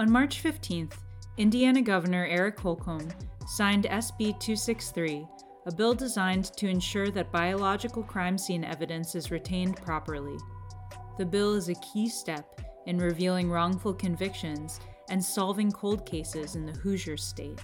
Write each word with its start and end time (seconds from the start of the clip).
On 0.00 0.12
March 0.12 0.44
15th, 0.44 0.92
Indiana 1.38 1.82
Governor 1.82 2.24
Eric 2.30 2.60
Holcomb 2.60 3.08
signed 3.48 3.82
SB 3.82 4.38
263, 4.38 5.26
a 5.66 5.74
bill 5.74 5.92
designed 5.92 6.52
to 6.56 6.68
ensure 6.68 7.10
that 7.10 7.32
biological 7.32 8.04
crime 8.04 8.38
scene 8.38 8.62
evidence 8.62 9.16
is 9.16 9.32
retained 9.32 9.76
properly. 9.78 10.38
The 11.18 11.26
bill 11.26 11.56
is 11.56 11.68
a 11.68 11.74
key 11.74 12.08
step 12.08 12.60
in 12.86 12.98
revealing 12.98 13.50
wrongful 13.50 13.92
convictions 13.92 14.78
and 15.10 15.22
solving 15.22 15.72
cold 15.72 16.06
cases 16.06 16.54
in 16.54 16.64
the 16.64 16.78
Hoosier 16.78 17.16
state. 17.16 17.60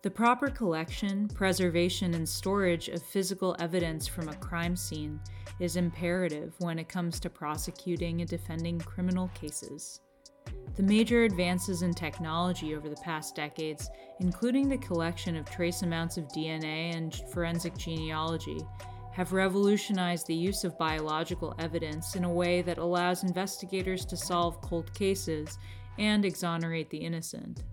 The 0.00 0.10
proper 0.10 0.48
collection, 0.48 1.28
preservation, 1.28 2.14
and 2.14 2.26
storage 2.26 2.88
of 2.88 3.02
physical 3.02 3.54
evidence 3.58 4.06
from 4.06 4.30
a 4.30 4.36
crime 4.36 4.74
scene 4.74 5.20
is 5.58 5.76
imperative 5.76 6.54
when 6.60 6.78
it 6.78 6.88
comes 6.88 7.20
to 7.20 7.28
prosecuting 7.28 8.22
and 8.22 8.30
defending 8.30 8.78
criminal 8.78 9.28
cases. 9.34 10.00
The 10.76 10.82
major 10.82 11.24
advances 11.24 11.82
in 11.82 11.92
technology 11.92 12.74
over 12.74 12.88
the 12.88 12.96
past 12.96 13.34
decades, 13.34 13.90
including 14.20 14.68
the 14.68 14.78
collection 14.78 15.36
of 15.36 15.50
trace 15.50 15.82
amounts 15.82 16.16
of 16.16 16.28
DNA 16.28 16.94
and 16.94 17.14
forensic 17.32 17.76
genealogy, 17.76 18.60
have 19.12 19.32
revolutionized 19.32 20.26
the 20.26 20.34
use 20.34 20.64
of 20.64 20.78
biological 20.78 21.54
evidence 21.58 22.14
in 22.14 22.24
a 22.24 22.32
way 22.32 22.62
that 22.62 22.78
allows 22.78 23.24
investigators 23.24 24.04
to 24.06 24.16
solve 24.16 24.60
cold 24.62 24.92
cases 24.94 25.58
and 25.98 26.24
exonerate 26.24 26.88
the 26.90 26.98
innocent. 26.98 27.64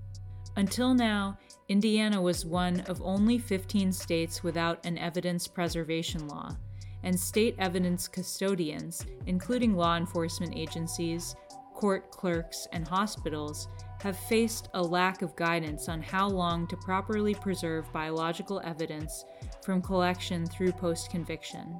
Until 0.58 0.94
now, 0.94 1.38
Indiana 1.70 2.20
was 2.20 2.46
one 2.46 2.82
of 2.82 3.02
only 3.02 3.38
15 3.38 3.92
states 3.92 4.44
without 4.44 4.84
an 4.86 4.98
evidence 4.98 5.48
preservation 5.48 6.28
law, 6.28 6.56
and 7.04 7.18
state 7.18 7.56
evidence 7.60 8.08
custodians, 8.08 9.06
including 9.28 9.76
law 9.76 9.96
enforcement 9.96 10.58
agencies, 10.58 11.36
court 11.78 12.10
clerks, 12.10 12.68
and 12.72 12.88
hospitals, 12.88 13.68
have 14.02 14.18
faced 14.18 14.68
a 14.74 14.82
lack 14.82 15.22
of 15.22 15.36
guidance 15.36 15.88
on 15.88 16.02
how 16.02 16.28
long 16.28 16.66
to 16.68 16.76
properly 16.78 17.36
preserve 17.36 17.92
biological 17.94 18.60
evidence 18.64 19.24
from 19.64 19.80
collection 19.80 20.46
through 20.48 20.72
post 20.72 21.12
conviction. 21.12 21.80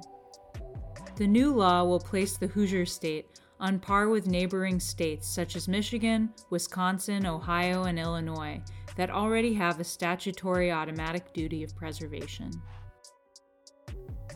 The 1.16 1.26
new 1.26 1.52
law 1.52 1.82
will 1.82 1.98
place 1.98 2.36
the 2.36 2.46
Hoosier 2.46 2.86
State 2.86 3.26
on 3.58 3.80
par 3.80 4.08
with 4.08 4.28
neighboring 4.28 4.78
states 4.78 5.28
such 5.28 5.56
as 5.56 5.66
Michigan, 5.66 6.30
Wisconsin, 6.50 7.26
Ohio, 7.26 7.84
and 7.84 7.98
Illinois 7.98 8.62
that 8.96 9.10
already 9.10 9.52
have 9.54 9.80
a 9.80 9.84
statutory 9.84 10.70
automatic 10.70 11.32
duty 11.32 11.64
of 11.64 11.74
preservation. 11.74 12.52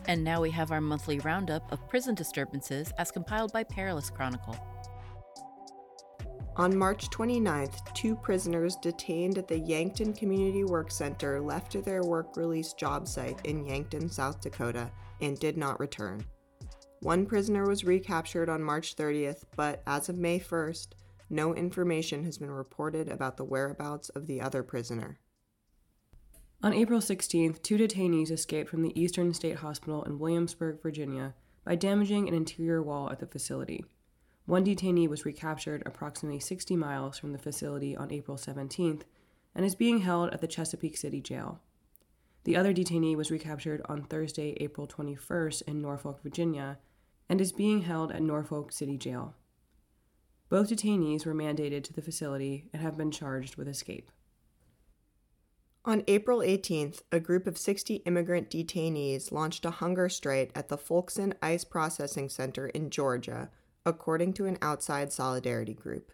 And 0.07 0.25
now 0.25 0.41
we 0.41 0.51
have 0.51 0.73
our 0.73 0.81
monthly 0.81 1.19
roundup 1.19 1.71
of 1.71 1.87
prison 1.87 2.15
disturbances 2.15 2.91
as 2.97 3.11
compiled 3.11 3.53
by 3.53 3.63
Perilous 3.63 4.09
Chronicle. 4.09 4.57
On 6.55 6.77
March 6.77 7.09
29th, 7.09 7.93
two 7.95 8.15
prisoners 8.15 8.75
detained 8.75 9.39
at 9.39 9.47
the 9.47 9.57
Yankton 9.57 10.13
Community 10.13 10.63
Work 10.63 10.91
Center 10.91 11.41
left 11.41 11.83
their 11.83 12.03
work 12.03 12.37
release 12.37 12.73
job 12.73 13.07
site 13.07 13.43
in 13.43 13.65
Yankton, 13.65 14.07
South 14.07 14.39
Dakota, 14.39 14.91
and 15.19 15.39
did 15.39 15.57
not 15.57 15.79
return. 15.79 16.23
One 16.99 17.25
prisoner 17.25 17.67
was 17.67 17.83
recaptured 17.83 18.49
on 18.49 18.61
March 18.61 18.95
30th, 18.95 19.41
but 19.55 19.81
as 19.87 20.09
of 20.09 20.17
May 20.19 20.39
1st, 20.39 20.89
no 21.31 21.55
information 21.55 22.23
has 22.23 22.37
been 22.37 22.51
reported 22.51 23.09
about 23.09 23.37
the 23.37 23.45
whereabouts 23.45 24.09
of 24.09 24.27
the 24.27 24.39
other 24.39 24.61
prisoner. 24.61 25.17
On 26.61 26.71
April 26.71 26.99
16th, 26.99 27.63
two 27.63 27.77
detainees 27.79 28.29
escaped 28.29 28.69
from 28.69 28.83
the 28.83 28.97
Eastern 28.97 29.33
State 29.33 29.57
Hospital 29.57 30.03
in 30.03 30.19
Williamsburg, 30.19 30.83
Virginia, 30.83 31.33
by 31.65 31.73
damaging 31.75 32.27
an 32.27 32.35
interior 32.35 32.83
wall 32.83 33.09
at 33.09 33.19
the 33.19 33.25
facility. 33.25 33.83
One 34.45 34.65
detainee 34.65 35.07
was 35.07 35.25
recaptured 35.25 35.83
approximately 35.85 36.39
60 36.39 36.75
miles 36.75 37.17
from 37.17 37.31
the 37.31 37.37
facility 37.37 37.95
on 37.95 38.11
April 38.11 38.37
17th 38.37 39.03
and 39.55 39.65
is 39.65 39.75
being 39.75 39.99
held 39.99 40.31
at 40.31 40.41
the 40.41 40.47
Chesapeake 40.47 40.97
City 40.97 41.21
Jail. 41.21 41.61
The 42.43 42.57
other 42.57 42.73
detainee 42.73 43.15
was 43.15 43.31
recaptured 43.31 43.81
on 43.85 44.03
Thursday, 44.03 44.57
April 44.59 44.85
21st 44.85 45.61
in 45.63 45.81
Norfolk, 45.81 46.21
Virginia, 46.21 46.79
and 47.29 47.39
is 47.39 47.53
being 47.53 47.83
held 47.83 48.11
at 48.11 48.21
Norfolk 48.21 48.73
City 48.73 48.97
Jail. 48.97 49.35
Both 50.49 50.69
detainees 50.69 51.25
were 51.25 51.33
mandated 51.33 51.83
to 51.85 51.93
the 51.93 52.01
facility 52.01 52.65
and 52.73 52.81
have 52.81 52.97
been 52.97 53.11
charged 53.11 53.55
with 53.55 53.69
escape. 53.69 54.11
On 55.85 56.03
April 56.07 56.39
18th, 56.39 57.01
a 57.11 57.19
group 57.19 57.47
of 57.47 57.57
60 57.57 57.95
immigrant 58.05 58.49
detainees 58.49 59.31
launched 59.31 59.65
a 59.65 59.71
hunger 59.71 60.09
strike 60.09 60.51
at 60.53 60.67
the 60.67 60.77
Folkston 60.77 61.33
Ice 61.41 61.63
Processing 61.63 62.29
Center 62.29 62.67
in 62.67 62.89
Georgia 62.89 63.49
according 63.85 64.33
to 64.33 64.45
an 64.45 64.57
outside 64.61 65.11
solidarity 65.11 65.73
group. 65.73 66.11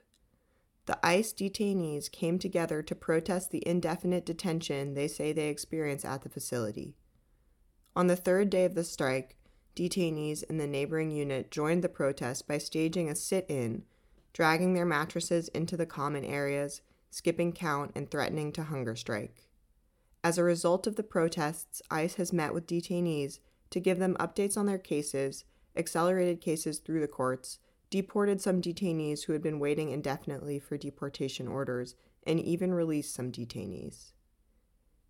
The 0.86 1.00
ICE 1.06 1.32
detainees 1.34 2.12
came 2.12 2.40
together 2.40 2.82
to 2.82 2.96
protest 2.96 3.52
the 3.52 3.68
indefinite 3.68 4.26
detention 4.26 4.96
they 4.96 5.08
say 5.08 5.32
they 5.32 5.50
experience 5.50 6.04
at 6.04 6.24
the 6.24 6.30
facility. 6.30 6.96
On 7.96 8.08
the 8.08 8.16
third 8.16 8.50
day 8.50 8.66
of 8.66 8.74
the 8.74 8.84
strike, 8.84 9.38
detainees 9.76 10.44
in 10.44 10.58
the 10.58 10.66
neighboring 10.66 11.12
unit 11.12 11.52
joined 11.52 11.84
the 11.84 11.90
protest 11.90 12.48
by 12.48 12.58
staging 12.58 13.08
a 13.08 13.16
sit 13.16 13.46
in, 13.48 13.84
dragging 14.34 14.74
their 14.74 14.86
mattresses 14.86 15.48
into 15.50 15.78
the 15.78 15.86
common 15.86 16.26
areas, 16.26 16.82
skipping 17.12 17.54
count, 17.54 17.92
and 17.96 18.10
threatening 18.10 18.52
to 18.54 18.64
hunger 18.64 18.96
strike. 18.96 19.48
As 20.24 20.38
a 20.38 20.44
result 20.44 20.88
of 20.88 20.96
the 20.96 21.04
protests, 21.04 21.82
ICE 21.92 22.16
has 22.16 22.34
met 22.34 22.54
with 22.54 22.68
detainees 22.68 23.40
to 23.70 23.80
give 23.80 24.00
them 24.00 24.18
updates 24.20 24.58
on 24.58 24.66
their 24.66 24.80
cases 24.80 25.46
accelerated 25.76 26.42
cases 26.42 26.80
through 26.80 27.02
the 27.02 27.08
courts, 27.08 27.60
deported 27.90 28.42
some 28.42 28.62
detainees 28.62 29.24
who 29.24 29.34
had 29.34 29.42
been 29.42 29.60
waiting 29.60 29.90
indefinitely 29.90 30.60
for 30.60 30.78
deportation 30.78 31.48
orders, 31.48 31.96
and 32.24 32.40
even 32.40 32.74
released 32.74 33.14
some 33.14 33.32
detainees. 33.32 34.12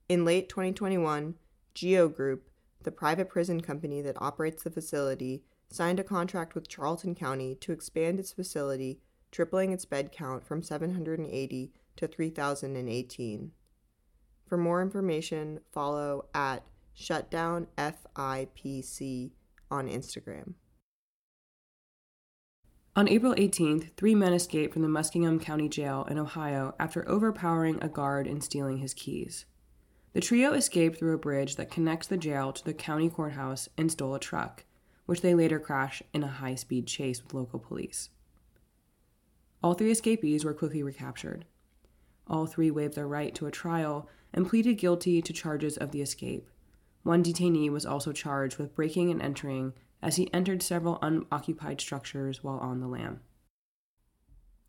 In 0.07 0.25
late 0.25 0.49
2021, 0.49 1.35
Geo 1.73 2.07
Group, 2.07 2.49
the 2.83 2.91
private 2.91 3.29
prison 3.29 3.61
company 3.61 4.01
that 4.01 4.21
operates 4.21 4.63
the 4.63 4.71
facility, 4.71 5.43
signed 5.69 5.99
a 5.99 6.03
contract 6.03 6.55
with 6.55 6.67
Charlton 6.67 7.15
County 7.15 7.55
to 7.55 7.71
expand 7.71 8.19
its 8.19 8.31
facility, 8.31 8.99
tripling 9.31 9.71
its 9.71 9.85
bed 9.85 10.11
count 10.11 10.45
from 10.45 10.63
780 10.63 11.71
to 11.97 12.07
3,018. 12.07 13.51
For 14.47 14.57
more 14.57 14.81
information, 14.81 15.59
follow 15.71 16.25
at 16.33 16.63
shutdownfipc 16.97 19.31
on 19.71 19.87
Instagram. 19.87 20.53
On 22.95 23.07
April 23.07 23.33
18th, 23.35 23.93
three 23.95 24.15
men 24.15 24.33
escaped 24.33 24.73
from 24.73 24.81
the 24.81 24.87
Muskingum 24.87 25.41
County 25.41 25.69
Jail 25.69 26.05
in 26.09 26.17
Ohio 26.17 26.75
after 26.79 27.07
overpowering 27.07 27.77
a 27.81 27.87
guard 27.87 28.27
and 28.27 28.43
stealing 28.43 28.79
his 28.79 28.93
keys. 28.93 29.45
The 30.13 30.21
trio 30.21 30.53
escaped 30.53 30.97
through 30.97 31.13
a 31.13 31.19
bridge 31.19 31.55
that 31.55 31.71
connects 31.71 32.07
the 32.07 32.17
jail 32.17 32.51
to 32.51 32.65
the 32.65 32.73
county 32.73 33.09
courthouse 33.09 33.69
and 33.77 33.91
stole 33.91 34.15
a 34.15 34.19
truck, 34.19 34.65
which 35.05 35.21
they 35.21 35.35
later 35.35 35.59
crashed 35.59 36.01
in 36.13 36.23
a 36.23 36.27
high 36.27 36.55
speed 36.55 36.87
chase 36.87 37.23
with 37.23 37.33
local 37.33 37.59
police. 37.59 38.09
All 39.61 39.75
three 39.75 39.91
escapees 39.91 40.43
were 40.43 40.53
quickly 40.53 40.83
recaptured. 40.83 41.45
All 42.27 42.47
three 42.47 42.71
waived 42.71 42.95
their 42.95 43.07
right 43.07 43.33
to 43.35 43.45
a 43.45 43.51
trial 43.51 44.09
and 44.33 44.47
pleaded 44.47 44.75
guilty 44.75 45.21
to 45.21 45.33
charges 45.33 45.77
of 45.77 45.91
the 45.91 46.01
escape, 46.01 46.49
one 47.03 47.23
detainee 47.23 47.69
was 47.69 47.85
also 47.85 48.11
charged 48.11 48.57
with 48.57 48.75
breaking 48.75 49.09
and 49.11 49.21
entering 49.21 49.73
as 50.01 50.15
he 50.15 50.33
entered 50.33 50.61
several 50.61 50.99
unoccupied 51.01 51.81
structures 51.81 52.43
while 52.43 52.59
on 52.59 52.79
the 52.79 52.87
lam. 52.87 53.21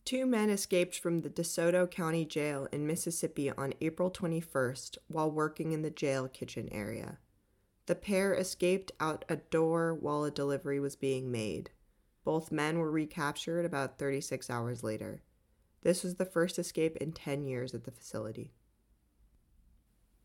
Two 0.04 0.26
men 0.26 0.50
escaped 0.50 0.98
from 0.98 1.20
the 1.20 1.30
DeSoto 1.30 1.88
County 1.88 2.24
Jail 2.24 2.66
in 2.72 2.86
Mississippi 2.86 3.50
on 3.50 3.74
April 3.80 4.10
21st 4.10 4.98
while 5.08 5.30
working 5.30 5.72
in 5.72 5.82
the 5.82 5.90
jail 5.90 6.26
kitchen 6.26 6.68
area. 6.72 7.18
The 7.86 7.94
pair 7.94 8.34
escaped 8.34 8.92
out 8.98 9.24
a 9.28 9.36
door 9.36 9.94
while 9.94 10.24
a 10.24 10.30
delivery 10.30 10.80
was 10.80 10.96
being 10.96 11.30
made. 11.30 11.70
Both 12.24 12.52
men 12.52 12.78
were 12.78 12.90
recaptured 12.90 13.64
about 13.64 13.98
36 13.98 14.48
hours 14.50 14.82
later. 14.82 15.22
This 15.82 16.02
was 16.02 16.16
the 16.16 16.24
first 16.24 16.58
escape 16.58 16.96
in 16.96 17.12
10 17.12 17.44
years 17.44 17.74
at 17.74 17.84
the 17.84 17.90
facility. 17.90 18.52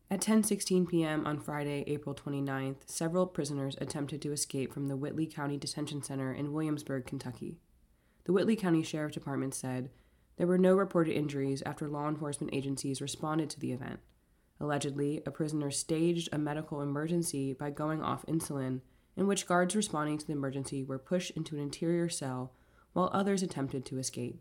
At 0.08 0.20
10:16 0.20 0.88
p.m. 0.88 1.26
on 1.26 1.40
Friday, 1.40 1.82
April 1.88 2.14
29th, 2.14 2.76
several 2.86 3.26
prisoners 3.26 3.76
attempted 3.80 4.22
to 4.22 4.30
escape 4.30 4.72
from 4.72 4.86
the 4.86 4.96
Whitley 4.96 5.26
County 5.26 5.56
Detention 5.56 6.00
Center 6.00 6.32
in 6.32 6.52
Williamsburg, 6.52 7.06
Kentucky. 7.06 7.58
the 8.24 8.32
Whitley 8.32 8.54
County 8.54 8.84
Sheriff 8.84 9.10
Department 9.10 9.52
said 9.52 9.90
there 10.36 10.46
were 10.46 10.58
no 10.58 10.76
reported 10.76 11.16
injuries 11.16 11.60
after 11.66 11.88
law 11.88 12.08
enforcement 12.08 12.54
agencies 12.54 13.00
responded 13.00 13.50
to 13.50 13.58
the 13.58 13.72
event. 13.72 13.98
Allegedly, 14.60 15.22
a 15.26 15.32
prisoner 15.32 15.72
staged 15.72 16.28
a 16.30 16.38
medical 16.38 16.80
emergency 16.80 17.52
by 17.52 17.70
going 17.70 18.00
off 18.00 18.24
insulin, 18.26 18.82
in 19.16 19.26
which 19.26 19.46
guards 19.46 19.74
responding 19.74 20.18
to 20.18 20.26
the 20.26 20.34
emergency 20.34 20.84
were 20.84 20.98
pushed 20.98 21.32
into 21.32 21.56
an 21.56 21.62
interior 21.62 22.08
cell 22.08 22.52
while 22.92 23.10
others 23.12 23.42
attempted 23.42 23.84
to 23.84 23.98
escape. 23.98 24.40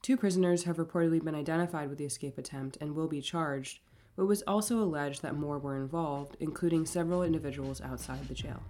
Two 0.00 0.16
prisoners 0.16 0.64
have 0.64 0.78
reportedly 0.78 1.22
been 1.22 1.34
identified 1.34 1.90
with 1.90 1.98
the 1.98 2.04
escape 2.06 2.38
attempt 2.38 2.78
and 2.80 2.94
will 2.94 3.08
be 3.08 3.20
charged, 3.20 3.80
it 4.16 4.22
was 4.22 4.42
also 4.42 4.78
alleged 4.78 5.22
that 5.22 5.36
more 5.36 5.58
were 5.58 5.76
involved, 5.76 6.36
including 6.40 6.86
several 6.86 7.22
individuals 7.22 7.80
outside 7.80 8.26
the 8.28 8.34
jail. 8.34 8.62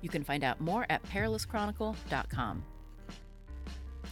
You 0.00 0.08
can 0.08 0.24
find 0.24 0.42
out 0.42 0.60
more 0.60 0.86
at 0.88 1.02
perilouschronicle.com. 1.04 2.64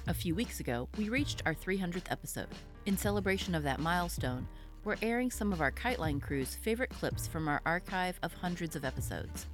A 0.07 0.15
few 0.15 0.35
weeks 0.35 0.61
ago, 0.61 0.89
we 0.97 1.09
reached 1.09 1.43
our 1.45 1.55
300th 1.55 2.11
episode. 2.11 2.49
In 2.87 2.97
celebration 2.97 3.55
of 3.55 3.63
that 3.65 3.81
milestone, 3.81 4.47
we're 4.85 4.97
airing 5.03 5.31
some 5.31 5.53
of 5.53 5.61
our 5.61 5.73
KiteLine 5.73 6.23
crew's 6.23 6.55
favorite 6.55 6.91
clips 6.91 7.27
from 7.27 7.49
our 7.49 7.61
archive 7.67 8.19
of 8.23 8.33
hundreds 8.33 8.77
of 8.77 8.85
episodes. 8.85 9.47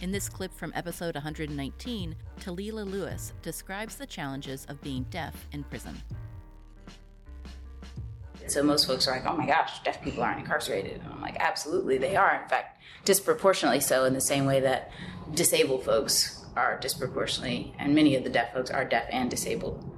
In 0.00 0.10
this 0.10 0.28
clip 0.28 0.52
from 0.52 0.72
episode 0.74 1.14
119, 1.14 2.16
Talila 2.40 2.90
Lewis 2.90 3.32
describes 3.42 3.96
the 3.96 4.06
challenges 4.06 4.64
of 4.68 4.80
being 4.80 5.04
deaf 5.10 5.46
in 5.52 5.62
prison. 5.64 6.00
So 8.50 8.62
most 8.62 8.86
folks 8.86 9.06
are 9.06 9.12
like, 9.12 9.26
oh 9.26 9.36
my 9.36 9.46
gosh, 9.46 9.82
deaf 9.84 10.02
people 10.02 10.22
aren't 10.22 10.40
incarcerated. 10.40 11.00
And 11.02 11.12
I'm 11.12 11.20
like, 11.20 11.36
absolutely, 11.38 11.98
they 11.98 12.16
are. 12.16 12.42
In 12.42 12.48
fact, 12.48 12.82
disproportionately 13.04 13.80
so 13.80 14.04
in 14.04 14.14
the 14.14 14.20
same 14.20 14.46
way 14.46 14.60
that 14.60 14.90
disabled 15.34 15.84
folks 15.84 16.44
are 16.56 16.78
disproportionately, 16.80 17.72
and 17.78 17.94
many 17.94 18.16
of 18.16 18.24
the 18.24 18.30
deaf 18.30 18.52
folks 18.52 18.70
are 18.70 18.84
deaf 18.84 19.06
and 19.10 19.30
disabled, 19.30 19.88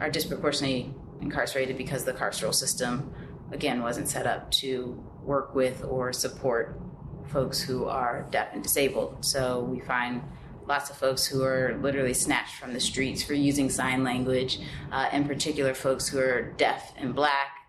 are 0.00 0.10
disproportionately 0.10 0.94
incarcerated 1.20 1.76
because 1.76 2.04
the 2.04 2.12
carceral 2.12 2.54
system, 2.54 3.12
again, 3.52 3.82
wasn't 3.82 4.08
set 4.08 4.26
up 4.26 4.50
to 4.50 5.02
work 5.22 5.54
with 5.54 5.84
or 5.84 6.12
support 6.12 6.80
folks 7.26 7.60
who 7.60 7.84
are 7.84 8.26
deaf 8.30 8.48
and 8.54 8.62
disabled. 8.62 9.24
So 9.24 9.60
we 9.60 9.80
find 9.80 10.22
lots 10.66 10.88
of 10.88 10.96
folks 10.96 11.26
who 11.26 11.44
are 11.44 11.78
literally 11.82 12.14
snatched 12.14 12.54
from 12.54 12.72
the 12.72 12.80
streets 12.80 13.22
for 13.22 13.34
using 13.34 13.68
sign 13.68 14.02
language, 14.02 14.58
uh, 14.90 15.08
in 15.12 15.26
particular, 15.26 15.74
folks 15.74 16.08
who 16.08 16.18
are 16.18 16.52
deaf 16.56 16.94
and 16.96 17.14
black 17.14 17.59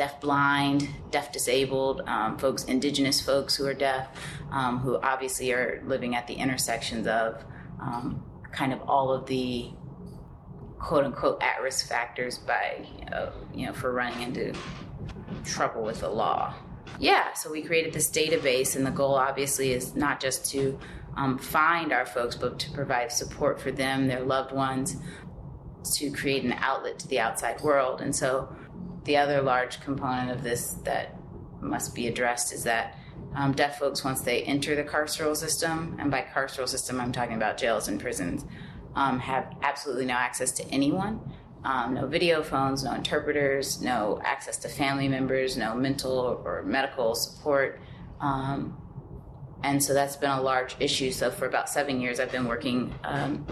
deaf 0.00 0.18
blind, 0.18 0.88
deaf 1.10 1.30
disabled, 1.30 2.00
um, 2.06 2.38
folks, 2.38 2.64
indigenous 2.64 3.20
folks 3.20 3.54
who 3.54 3.66
are 3.66 3.74
deaf, 3.74 4.08
um, 4.50 4.78
who 4.78 4.98
obviously 5.02 5.52
are 5.52 5.82
living 5.84 6.16
at 6.16 6.26
the 6.26 6.32
intersections 6.32 7.06
of 7.06 7.44
um, 7.82 8.24
kind 8.50 8.72
of 8.72 8.80
all 8.88 9.12
of 9.12 9.26
the 9.26 9.68
quote 10.78 11.04
unquote 11.04 11.42
at 11.42 11.60
risk 11.60 11.86
factors 11.86 12.38
by, 12.38 12.82
uh, 13.12 13.30
you 13.52 13.66
know, 13.66 13.74
for 13.74 13.92
running 13.92 14.22
into 14.22 14.54
trouble 15.44 15.82
with 15.82 16.00
the 16.00 16.08
law. 16.08 16.54
Yeah, 16.98 17.34
so 17.34 17.50
we 17.50 17.60
created 17.60 17.92
this 17.92 18.10
database, 18.10 18.76
and 18.76 18.86
the 18.86 18.90
goal 18.90 19.16
obviously 19.16 19.72
is 19.72 19.94
not 19.94 20.18
just 20.18 20.50
to 20.52 20.78
um, 21.18 21.36
find 21.36 21.92
our 21.92 22.06
folks, 22.06 22.36
but 22.36 22.58
to 22.60 22.70
provide 22.70 23.12
support 23.12 23.60
for 23.60 23.70
them, 23.70 24.06
their 24.06 24.24
loved 24.24 24.52
ones, 24.52 24.96
to 25.96 26.10
create 26.10 26.42
an 26.42 26.54
outlet 26.54 26.98
to 27.00 27.08
the 27.08 27.20
outside 27.20 27.60
world. 27.60 28.00
And 28.00 28.16
so 28.16 28.48
the 29.04 29.16
other 29.16 29.42
large 29.42 29.80
component 29.80 30.30
of 30.30 30.42
this 30.42 30.74
that 30.84 31.16
must 31.60 31.94
be 31.94 32.06
addressed 32.06 32.52
is 32.52 32.64
that 32.64 32.96
um, 33.34 33.52
deaf 33.52 33.78
folks, 33.78 34.04
once 34.04 34.22
they 34.22 34.42
enter 34.42 34.74
the 34.74 34.82
carceral 34.82 35.36
system, 35.36 35.96
and 36.00 36.10
by 36.10 36.22
carceral 36.34 36.68
system, 36.68 37.00
I'm 37.00 37.12
talking 37.12 37.36
about 37.36 37.58
jails 37.58 37.88
and 37.88 38.00
prisons, 38.00 38.44
um, 38.94 39.20
have 39.20 39.54
absolutely 39.62 40.06
no 40.06 40.14
access 40.14 40.50
to 40.52 40.64
anyone. 40.68 41.20
Um, 41.62 41.94
no 41.94 42.06
video 42.06 42.42
phones, 42.42 42.82
no 42.82 42.94
interpreters, 42.94 43.82
no 43.82 44.20
access 44.24 44.56
to 44.58 44.68
family 44.68 45.08
members, 45.08 45.56
no 45.56 45.74
mental 45.74 46.42
or 46.44 46.62
medical 46.64 47.14
support. 47.14 47.80
Um, 48.20 48.76
and 49.62 49.82
so 49.82 49.92
that's 49.92 50.16
been 50.16 50.30
a 50.30 50.40
large 50.40 50.74
issue. 50.80 51.10
So 51.12 51.30
for 51.30 51.46
about 51.46 51.68
seven 51.68 52.00
years, 52.00 52.18
I've 52.18 52.32
been 52.32 52.48
working 52.48 52.94
um, 53.04 53.46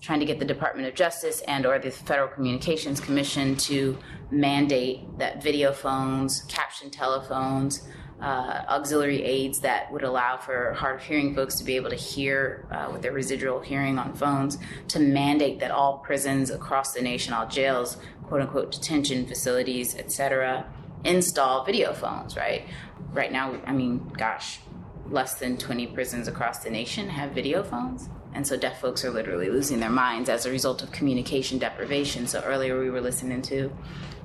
trying 0.00 0.20
to 0.20 0.26
get 0.26 0.38
the 0.38 0.44
Department 0.44 0.88
of 0.88 0.94
Justice 0.94 1.42
and 1.42 1.66
or 1.66 1.78
the 1.78 1.90
Federal 1.90 2.28
Communications 2.28 3.00
Commission 3.00 3.54
to 3.56 3.98
mandate 4.30 5.18
that 5.18 5.42
video 5.42 5.72
phones, 5.72 6.42
caption 6.42 6.90
telephones, 6.90 7.86
uh, 8.20 8.64
auxiliary 8.68 9.22
aids 9.22 9.60
that 9.60 9.90
would 9.92 10.02
allow 10.02 10.36
for 10.36 10.74
hard 10.74 10.96
of 10.96 11.02
hearing 11.02 11.34
folks 11.34 11.56
to 11.56 11.64
be 11.64 11.76
able 11.76 11.90
to 11.90 11.96
hear 11.96 12.66
uh, 12.70 12.88
with 12.92 13.02
their 13.02 13.12
residual 13.12 13.60
hearing 13.60 13.98
on 13.98 14.12
phones, 14.14 14.58
to 14.88 14.98
mandate 14.98 15.60
that 15.60 15.70
all 15.70 15.98
prisons 15.98 16.50
across 16.50 16.92
the 16.92 17.00
nation, 17.00 17.32
all 17.32 17.46
jails, 17.46 17.96
quote 18.24 18.42
unquote 18.42 18.72
detention 18.72 19.26
facilities, 19.26 19.94
etc., 19.96 20.66
install 21.04 21.64
video 21.64 21.94
phones, 21.94 22.36
right? 22.36 22.64
Right 23.12 23.32
now, 23.32 23.58
I 23.66 23.72
mean, 23.72 24.06
gosh, 24.16 24.60
less 25.08 25.34
than 25.34 25.56
20 25.56 25.88
prisons 25.88 26.28
across 26.28 26.58
the 26.58 26.70
nation 26.70 27.08
have 27.08 27.32
video 27.32 27.62
phones. 27.62 28.08
And 28.34 28.46
so 28.46 28.56
deaf 28.56 28.80
folks 28.80 29.04
are 29.04 29.10
literally 29.10 29.50
losing 29.50 29.80
their 29.80 29.90
minds 29.90 30.28
as 30.28 30.46
a 30.46 30.50
result 30.50 30.82
of 30.82 30.92
communication 30.92 31.58
deprivation. 31.58 32.26
So 32.26 32.40
earlier 32.42 32.78
we 32.78 32.90
were 32.90 33.00
listening 33.00 33.42
to 33.42 33.72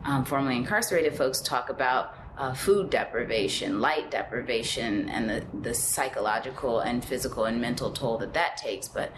um, 0.03 0.25
formerly 0.25 0.57
incarcerated 0.57 1.15
folks 1.15 1.41
talk 1.41 1.69
about 1.69 2.15
uh, 2.37 2.53
food 2.53 2.89
deprivation, 2.89 3.79
light 3.79 4.11
deprivation, 4.11 5.09
and 5.09 5.29
the, 5.29 5.43
the 5.61 5.73
psychological 5.73 6.81
and 6.81 7.03
physical 7.03 7.45
and 7.45 7.59
mental 7.59 7.91
toll 7.91 8.17
that 8.19 8.33
that 8.33 8.57
takes. 8.57 8.87
But 8.87 9.11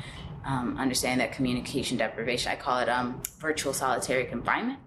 um, 0.45 0.78
understanding 0.78 1.19
that 1.19 1.36
communication 1.36 1.98
deprivation, 1.98 2.51
I 2.51 2.56
call 2.56 2.80
it 2.80 2.88
um, 2.88 3.22
virtual 3.40 3.74
solitary 3.74 4.25
confinement. 4.25 4.80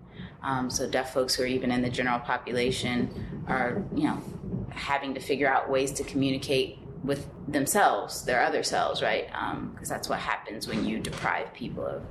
Um, 0.42 0.70
so 0.70 0.88
deaf 0.88 1.12
folks 1.12 1.34
who 1.34 1.42
are 1.42 1.46
even 1.46 1.70
in 1.70 1.82
the 1.82 1.90
general 1.90 2.20
population 2.20 3.44
are, 3.46 3.84
you 3.94 4.04
know, 4.04 4.22
having 4.70 5.12
to 5.14 5.20
figure 5.20 5.48
out 5.52 5.68
ways 5.68 5.92
to 5.92 6.04
communicate 6.04 6.78
with 7.02 7.28
themselves, 7.48 8.24
their 8.24 8.42
other 8.42 8.62
selves, 8.62 9.02
right? 9.02 9.26
Because 9.26 9.90
um, 9.90 9.94
that's 9.94 10.08
what 10.08 10.18
happens 10.18 10.68
when 10.68 10.84
you 10.84 10.98
deprive 10.98 11.52
people 11.54 11.86
of 11.86 12.02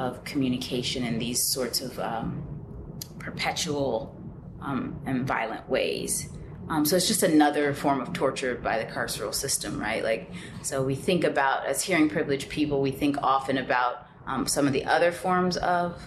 of 0.00 0.24
communication 0.24 1.04
in 1.04 1.18
these 1.18 1.42
sorts 1.42 1.82
of 1.82 1.98
um, 1.98 2.42
perpetual 3.18 4.16
um, 4.62 4.98
and 5.04 5.26
violent 5.26 5.68
ways. 5.68 6.30
Um, 6.70 6.86
so 6.86 6.96
it's 6.96 7.08
just 7.08 7.22
another 7.22 7.74
form 7.74 8.00
of 8.00 8.12
torture 8.12 8.54
by 8.54 8.82
the 8.82 8.90
carceral 8.90 9.34
system, 9.34 9.78
right? 9.78 10.02
Like, 10.02 10.30
so 10.62 10.82
we 10.82 10.94
think 10.94 11.24
about 11.24 11.66
as 11.66 11.82
hearing 11.82 12.08
privileged 12.08 12.48
people, 12.48 12.80
we 12.80 12.92
think 12.92 13.18
often 13.22 13.58
about 13.58 14.06
um, 14.26 14.46
some 14.46 14.66
of 14.66 14.72
the 14.72 14.84
other 14.84 15.12
forms 15.12 15.56
of 15.58 16.00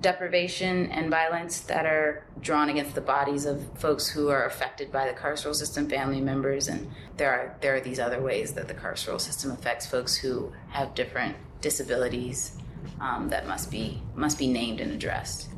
deprivation 0.00 0.90
and 0.90 1.10
violence 1.10 1.60
that 1.60 1.84
are 1.84 2.24
drawn 2.40 2.68
against 2.68 2.94
the 2.94 3.00
bodies 3.00 3.46
of 3.46 3.66
folks 3.78 4.08
who 4.08 4.28
are 4.28 4.46
affected 4.46 4.92
by 4.92 5.06
the 5.06 5.18
carceral 5.18 5.54
system, 5.54 5.88
family 5.88 6.20
members, 6.20 6.68
and 6.68 6.88
there 7.16 7.30
are 7.30 7.56
there 7.60 7.74
are 7.74 7.80
these 7.80 7.98
other 7.98 8.20
ways 8.20 8.52
that 8.52 8.68
the 8.68 8.74
carceral 8.74 9.20
system 9.20 9.50
affects 9.50 9.86
folks 9.86 10.16
who 10.16 10.52
have 10.68 10.94
different 10.94 11.36
disabilities 11.60 12.56
um, 13.00 13.28
that 13.28 13.46
must 13.46 13.70
be 13.70 14.00
must 14.14 14.38
be 14.38 14.46
named 14.46 14.80
and 14.80 14.92
addressed. 14.92 15.48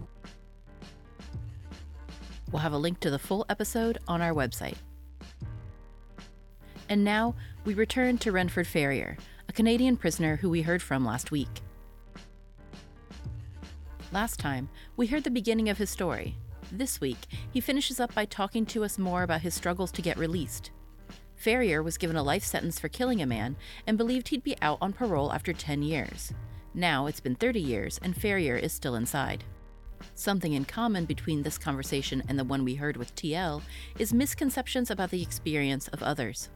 We'll 2.51 2.63
have 2.63 2.73
a 2.73 2.79
link 2.79 3.01
to 3.01 3.11
the 3.11 3.19
full 3.19 3.45
episode 3.49 3.99
on 4.09 4.23
our 4.23 4.33
website. 4.33 4.77
And 6.89 7.05
now 7.05 7.37
we 7.65 7.75
return 7.75 8.19
to 8.19 8.33
Renford 8.33 8.67
Farrier, 8.67 9.17
a 9.49 9.53
Canadian 9.53 9.97
prisoner 9.97 10.37
who 10.37 10.51
we 10.51 10.63
heard 10.63 10.83
from 10.83 11.05
last 11.05 11.31
week. 11.31 11.61
Last 14.13 14.41
time, 14.41 14.69
we 14.97 15.07
heard 15.07 15.23
the 15.23 15.31
beginning 15.31 15.69
of 15.69 15.79
his 15.79 15.89
story. 15.89 16.37
This 16.73 17.01
week, 17.01 17.29
he 17.53 17.61
finishes 17.61 18.01
up 18.01 18.13
by 18.13 18.25
talking 18.25 18.67
to 18.67 18.83
us 18.83 18.99
more 18.99 19.23
about 19.23 19.43
his 19.43 19.55
struggles 19.55 19.93
to 19.93 20.03
get 20.03 20.19
released. 20.19 20.73
Farrier 21.37 21.81
was 21.81 21.97
given 21.97 22.17
a 22.17 22.23
life 22.23 22.43
sentence 22.43 22.81
for 22.81 22.89
killing 22.89 23.23
a 23.23 23.27
man 23.27 23.57
and 23.87 23.97
believed 23.97 24.27
he'd 24.29 24.43
be 24.43 24.57
out 24.63 24.79
on 24.81 24.93
parole 24.93 25.33
after 25.33 25.53
10 25.53 25.83
years. 25.83 26.33
Now 26.75 27.07
it's 27.07 27.21
been 27.21 27.37
30 27.37 27.61
years 27.61 28.01
and 28.03 28.17
Farrier 28.17 28.57
is 28.57 28.73
still 28.73 28.97
inside. 28.97 29.45
Something 30.17 30.55
in 30.55 30.65
common 30.65 31.05
between 31.05 31.45
this 31.45 31.57
conversation 31.57 32.21
and 32.29 32.37
the 32.37 32.45
one 32.45 32.65
we 32.65 32.75
heard 32.75 32.97
with 32.97 33.15
TL 33.15 33.63
is 33.97 34.13
misconceptions 34.13 34.91
about 34.91 35.11
the 35.11 35.23
experience 35.23 35.87
of 35.89 36.03
others. 36.03 36.51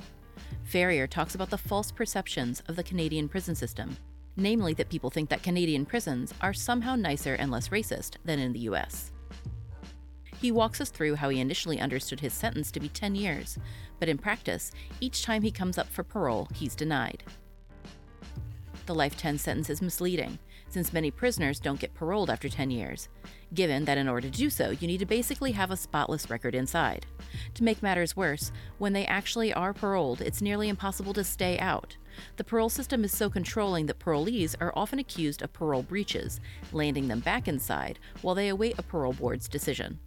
Farrier 0.65 1.07
talks 1.07 1.37
about 1.37 1.51
the 1.51 1.59
false 1.59 1.93
perceptions 1.93 2.65
of 2.67 2.75
the 2.75 2.83
Canadian 2.83 3.29
prison 3.29 3.55
system 3.55 3.97
namely 4.37 4.75
that 4.75 4.89
people 4.89 5.11
think 5.11 5.29
that 5.31 5.43
Canadian 5.43 5.87
prisons 5.87 6.33
are 6.41 6.53
somehow 6.53 6.97
nicer 6.97 7.35
and 7.35 7.51
less 7.51 7.69
racist 7.69 8.17
than 8.25 8.39
in 8.39 8.53
the 8.53 8.61
US. 8.61 9.13
He 10.41 10.53
walks 10.53 10.81
us 10.81 10.91
through 10.91 11.15
how 11.15 11.31
he 11.31 11.41
initially 11.41 11.81
understood 11.81 12.21
his 12.21 12.33
sentence 12.33 12.71
to 12.73 12.81
be 12.81 12.89
10 12.89 13.15
years, 13.15 13.59
but 13.99 14.09
in 14.09 14.19
practice, 14.19 14.73
each 15.01 15.23
time 15.23 15.43
he 15.43 15.51
comes 15.51 15.79
up 15.79 15.89
for 15.89 16.03
parole, 16.03 16.49
he's 16.55 16.75
denied. 16.75 17.23
The 18.87 18.95
life 18.95 19.17
10 19.17 19.39
sentence 19.39 19.71
is 19.71 19.81
misleading, 19.81 20.39
since 20.69 20.93
many 20.93 21.11
prisoners 21.11 21.61
don't 21.61 21.81
get 21.81 21.95
paroled 21.95 22.29
after 22.29 22.49
10 22.49 22.71
years, 22.71 23.09
given 23.55 23.85
that 23.85 23.99
in 23.99 24.09
order 24.09 24.29
to 24.29 24.39
do 24.39 24.51
so, 24.51 24.71
you 24.71 24.87
need 24.87 24.99
to 24.99 25.07
basically 25.07 25.53
have 25.53 25.71
a 25.71 25.77
spotless 25.77 26.29
record 26.31 26.55
inside. 26.55 27.07
To 27.55 27.65
make 27.65 27.83
matters 27.83 28.17
worse, 28.17 28.53
when 28.79 28.93
they 28.93 29.07
actually 29.07 29.53
are 29.53 29.73
paroled, 29.73 30.21
it's 30.21 30.43
nearly 30.43 30.69
impossible 30.69 31.15
to 31.15 31.25
stay 31.25 31.59
out, 31.59 31.97
The 32.37 32.45
parole 32.45 32.69
system 32.69 33.05
is 33.05 33.17
so 33.17 33.31
controlling 33.31 33.87
that 33.87 33.99
parolees 33.99 34.55
are 34.61 34.73
often 34.77 34.99
accused 34.99 35.43
of 35.43 35.53
parole 35.53 35.83
breaches, 35.83 36.41
landing 36.73 37.09
them 37.09 37.21
back 37.21 37.49
inside 37.49 37.99
while 38.23 38.35
they 38.35 38.49
await 38.49 38.79
a 38.79 38.83
parole 38.83 39.13
board's 39.13 39.49
decision. 39.49 39.99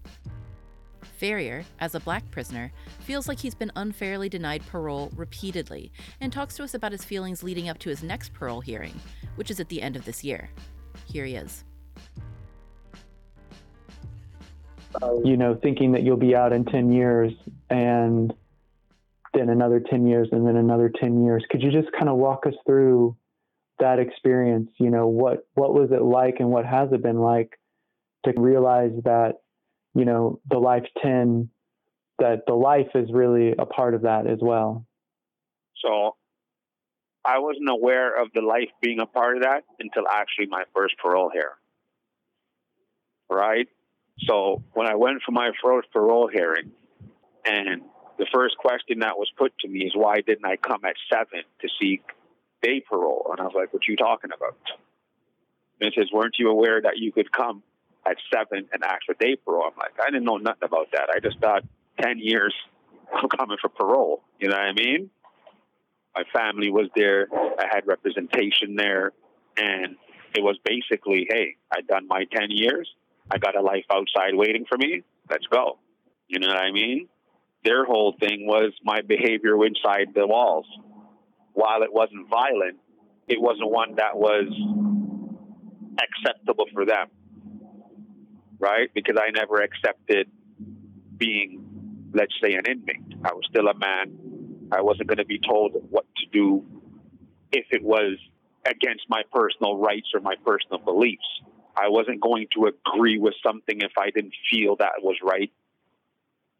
Farrier, 1.19 1.65
as 1.79 1.95
a 1.95 1.99
black 1.99 2.29
prisoner, 2.29 2.71
feels 2.99 3.27
like 3.27 3.39
he's 3.39 3.55
been 3.55 3.71
unfairly 3.75 4.29
denied 4.29 4.65
parole 4.67 5.11
repeatedly 5.15 5.91
and 6.21 6.31
talks 6.31 6.55
to 6.55 6.63
us 6.63 6.73
about 6.73 6.91
his 6.91 7.03
feelings 7.03 7.43
leading 7.43 7.69
up 7.69 7.79
to 7.79 7.89
his 7.89 8.03
next 8.03 8.33
parole 8.33 8.61
hearing, 8.61 8.93
which 9.35 9.49
is 9.49 9.59
at 9.59 9.69
the 9.69 9.81
end 9.81 9.95
of 9.95 10.05
this 10.05 10.23
year. 10.23 10.49
Here 11.05 11.25
he 11.25 11.35
is. 11.35 11.63
You 15.23 15.37
know, 15.37 15.55
thinking 15.61 15.91
that 15.93 16.03
you'll 16.03 16.17
be 16.17 16.35
out 16.35 16.53
in 16.53 16.65
10 16.65 16.91
years 16.91 17.33
and 17.69 18.33
then 19.33 19.49
another 19.49 19.79
10 19.79 20.07
years 20.07 20.29
and 20.31 20.47
then 20.47 20.55
another 20.55 20.91
10 20.99 21.23
years. 21.23 21.45
Could 21.49 21.61
you 21.61 21.71
just 21.71 21.91
kind 21.93 22.09
of 22.09 22.17
walk 22.17 22.47
us 22.47 22.55
through 22.65 23.15
that 23.79 23.99
experience? 23.99 24.69
You 24.79 24.89
know, 24.89 25.07
what, 25.07 25.47
what 25.53 25.73
was 25.73 25.91
it 25.91 26.01
like 26.01 26.35
and 26.39 26.49
what 26.49 26.65
has 26.65 26.91
it 26.91 27.03
been 27.03 27.19
like 27.19 27.59
to 28.25 28.33
realize 28.35 28.91
that 29.03 29.35
you 29.97 30.05
know, 30.05 30.39
the 30.47 30.59
life 30.59 30.85
10, 31.01 31.49
that 32.19 32.43
the 32.45 32.53
life 32.53 32.89
is 32.93 33.09
really 33.11 33.55
a 33.57 33.65
part 33.65 33.95
of 33.95 34.03
that 34.03 34.27
as 34.27 34.37
well. 34.39 34.85
So 35.83 36.15
I 37.25 37.39
wasn't 37.39 37.67
aware 37.67 38.21
of 38.21 38.27
the 38.33 38.41
life 38.41 38.69
being 38.79 38.99
a 38.99 39.07
part 39.07 39.37
of 39.37 39.43
that 39.43 39.63
until 39.79 40.03
actually 40.07 40.45
my 40.47 40.65
first 40.75 40.99
parole 40.99 41.31
here. 41.33 41.53
Right? 43.27 43.67
So 44.25 44.63
when 44.73 44.87
I 44.87 44.95
went 44.95 45.21
for 45.23 45.31
my 45.31 45.51
first 45.63 45.91
parole 45.91 46.27
hearing, 46.27 46.71
and 47.45 47.81
the 48.17 48.27
first 48.33 48.57
question 48.57 48.99
that 48.99 49.17
was 49.17 49.31
put 49.37 49.57
to 49.59 49.67
me 49.67 49.85
is 49.85 49.91
why 49.95 50.21
didn't 50.21 50.45
I 50.45 50.57
come 50.57 50.83
at 50.85 50.95
seven 51.11 51.43
to 51.61 51.69
seek 51.79 52.01
day 52.61 52.81
parole? 52.81 53.27
And 53.31 53.39
I 53.39 53.43
was 53.43 53.53
like, 53.55 53.73
what 53.73 53.83
are 53.87 53.91
you 53.91 53.97
talking 53.97 54.31
about? 54.35 54.57
And 55.79 55.87
it 55.87 55.93
says, 55.95 56.07
weren't 56.11 56.35
you 56.39 56.49
aware 56.49 56.81
that 56.81 56.97
you 56.97 57.11
could 57.11 57.31
come 57.31 57.61
at 58.05 58.17
seven 58.33 58.67
and 58.71 58.83
ask 58.83 59.05
for 59.05 59.15
day 59.19 59.35
parole. 59.35 59.65
I'm 59.67 59.77
like, 59.77 59.93
I 60.01 60.09
didn't 60.09 60.23
know 60.23 60.37
nothing 60.37 60.63
about 60.63 60.91
that. 60.93 61.09
I 61.13 61.19
just 61.19 61.39
thought 61.39 61.63
10 62.01 62.19
years 62.19 62.53
I'm 63.13 63.29
coming 63.29 63.57
for 63.61 63.69
parole. 63.69 64.23
You 64.39 64.49
know 64.49 64.55
what 64.55 64.65
I 64.65 64.73
mean? 64.73 65.09
My 66.15 66.23
family 66.33 66.71
was 66.71 66.87
there. 66.95 67.27
I 67.33 67.65
had 67.71 67.85
representation 67.85 68.75
there. 68.75 69.13
And 69.57 69.95
it 70.35 70.41
was 70.41 70.57
basically, 70.63 71.27
hey, 71.29 71.55
I 71.71 71.81
done 71.81 72.07
my 72.07 72.25
10 72.31 72.49
years. 72.49 72.89
I 73.29 73.37
got 73.37 73.55
a 73.55 73.61
life 73.61 73.85
outside 73.91 74.33
waiting 74.33 74.65
for 74.67 74.77
me. 74.77 75.03
Let's 75.29 75.45
go. 75.47 75.79
You 76.27 76.39
know 76.39 76.47
what 76.47 76.57
I 76.57 76.71
mean? 76.71 77.07
Their 77.63 77.85
whole 77.85 78.15
thing 78.19 78.45
was 78.47 78.73
my 78.83 79.01
behavior 79.01 79.55
inside 79.65 80.13
the 80.15 80.25
walls. 80.27 80.65
While 81.53 81.83
it 81.83 81.91
wasn't 81.91 82.29
violent, 82.29 82.77
it 83.27 83.41
wasn't 83.41 83.69
one 83.71 83.95
that 83.95 84.15
was 84.15 84.47
acceptable 85.99 86.65
for 86.73 86.85
them 86.85 87.07
right? 88.59 88.89
Because 88.93 89.15
I 89.19 89.31
never 89.31 89.61
accepted 89.61 90.29
being, 91.17 92.09
let's 92.13 92.33
say, 92.41 92.53
an 92.53 92.63
inmate. 92.69 93.19
I 93.23 93.33
was 93.33 93.43
still 93.49 93.67
a 93.67 93.77
man. 93.77 94.67
I 94.71 94.81
wasn't 94.81 95.07
going 95.07 95.17
to 95.17 95.25
be 95.25 95.39
told 95.39 95.73
what 95.89 96.05
to 96.17 96.25
do 96.31 96.65
if 97.51 97.65
it 97.71 97.83
was 97.83 98.17
against 98.65 99.03
my 99.09 99.21
personal 99.33 99.77
rights 99.77 100.07
or 100.13 100.19
my 100.19 100.35
personal 100.45 100.79
beliefs. 100.79 101.25
I 101.77 101.89
wasn't 101.89 102.21
going 102.21 102.47
to 102.55 102.71
agree 102.71 103.19
with 103.19 103.35
something 103.45 103.81
if 103.81 103.91
I 103.97 104.09
didn't 104.09 104.33
feel 104.51 104.77
that 104.77 104.93
was 105.01 105.17
right. 105.23 105.51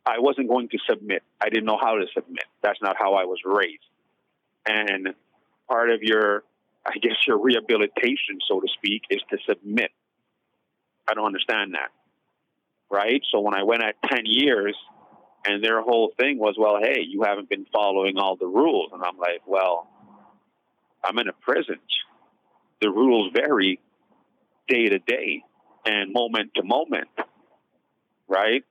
I 0.05 0.19
wasn't 0.19 0.47
going 0.47 0.69
to 0.69 0.77
submit. 0.87 1.23
I 1.41 1.49
didn't 1.49 1.65
know 1.65 1.79
how 1.81 1.95
to 1.95 2.05
submit. 2.13 2.45
That's 2.61 2.81
not 2.81 2.95
how 2.97 3.15
I 3.15 3.25
was 3.25 3.39
raised. 3.43 3.81
And 4.65 5.09
part 5.67 5.89
of 5.89 6.01
your, 6.01 6.43
I 6.85 6.97
guess, 7.01 7.15
your 7.27 7.39
rehabilitation, 7.39 8.39
so 8.47 8.61
to 8.61 8.67
speak, 8.77 9.03
is 9.09 9.21
to 9.31 9.37
submit 9.47 9.91
I 11.07 11.13
don't 11.13 11.25
understand 11.25 11.73
that. 11.73 11.89
Right? 12.89 13.21
So 13.31 13.39
when 13.39 13.55
I 13.55 13.63
went 13.63 13.83
at 13.83 13.95
10 14.09 14.21
years 14.25 14.75
and 15.45 15.63
their 15.63 15.81
whole 15.81 16.11
thing 16.17 16.37
was, 16.37 16.55
well, 16.57 16.77
hey, 16.81 17.01
you 17.07 17.23
haven't 17.23 17.49
been 17.49 17.65
following 17.73 18.17
all 18.17 18.35
the 18.35 18.47
rules. 18.47 18.91
And 18.93 19.01
I'm 19.03 19.17
like, 19.17 19.41
well, 19.45 19.87
I'm 21.03 21.17
in 21.19 21.27
a 21.27 21.33
prison. 21.33 21.77
The 22.81 22.89
rules 22.89 23.31
vary 23.33 23.79
day 24.67 24.89
to 24.89 24.99
day 24.99 25.43
and 25.85 26.13
moment 26.13 26.51
to 26.55 26.63
moment. 26.63 27.07
Right? 28.27 28.63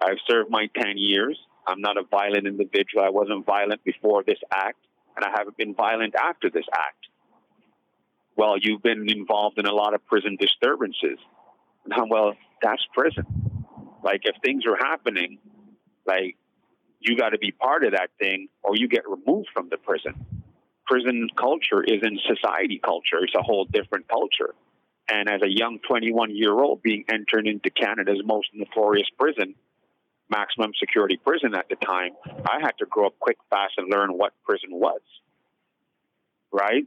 I've 0.00 0.18
served 0.26 0.50
my 0.50 0.68
10 0.76 0.96
years. 0.96 1.38
I'm 1.66 1.80
not 1.80 1.96
a 1.96 2.02
violent 2.10 2.46
individual. 2.46 3.04
I 3.04 3.10
wasn't 3.10 3.46
violent 3.46 3.84
before 3.84 4.24
this 4.24 4.38
act, 4.52 4.78
and 5.16 5.24
I 5.24 5.30
haven't 5.36 5.56
been 5.56 5.74
violent 5.74 6.14
after 6.14 6.50
this 6.50 6.64
act. 6.74 7.06
Well, 8.36 8.56
you've 8.60 8.82
been 8.82 9.08
involved 9.08 9.58
in 9.58 9.66
a 9.66 9.72
lot 9.72 9.94
of 9.94 10.04
prison 10.06 10.36
disturbances. 10.40 11.18
well, 12.08 12.32
that's 12.62 12.82
prison. 12.94 13.24
Like 14.02 14.22
if 14.24 14.34
things 14.42 14.64
are 14.66 14.76
happening, 14.76 15.38
like 16.06 16.36
you 17.00 17.16
got 17.16 17.30
to 17.30 17.38
be 17.38 17.52
part 17.52 17.84
of 17.84 17.92
that 17.92 18.10
thing 18.18 18.48
or 18.62 18.76
you 18.76 18.88
get 18.88 19.02
removed 19.08 19.48
from 19.52 19.68
the 19.68 19.76
prison. 19.76 20.14
Prison 20.86 21.28
culture 21.38 21.82
isn't 21.82 22.20
society 22.26 22.80
culture. 22.84 23.22
It's 23.22 23.34
a 23.34 23.42
whole 23.42 23.64
different 23.64 24.08
culture. 24.08 24.54
And 25.08 25.28
as 25.28 25.42
a 25.42 25.48
young 25.48 25.78
21 25.86 26.34
year 26.34 26.52
old 26.52 26.82
being 26.82 27.04
entered 27.12 27.46
into 27.46 27.70
Canada's 27.70 28.22
most 28.24 28.48
notorious 28.54 29.08
prison, 29.18 29.54
maximum 30.30 30.72
security 30.78 31.16
prison 31.16 31.54
at 31.54 31.68
the 31.68 31.76
time, 31.76 32.12
I 32.26 32.60
had 32.60 32.72
to 32.78 32.86
grow 32.86 33.06
up 33.06 33.18
quick, 33.18 33.36
fast, 33.50 33.74
and 33.76 33.90
learn 33.90 34.10
what 34.16 34.32
prison 34.44 34.70
was. 34.72 35.00
Right? 36.52 36.86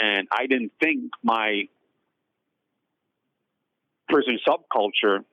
And 0.00 0.28
I 0.30 0.46
didn't 0.46 0.72
think 0.80 1.12
my 1.22 1.68
prison 4.08 4.38
subculture 4.46 5.24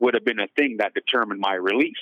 would 0.00 0.14
have 0.14 0.24
been 0.24 0.40
a 0.40 0.48
thing 0.56 0.76
that 0.78 0.94
determined 0.94 1.40
my 1.40 1.54
release. 1.54 1.96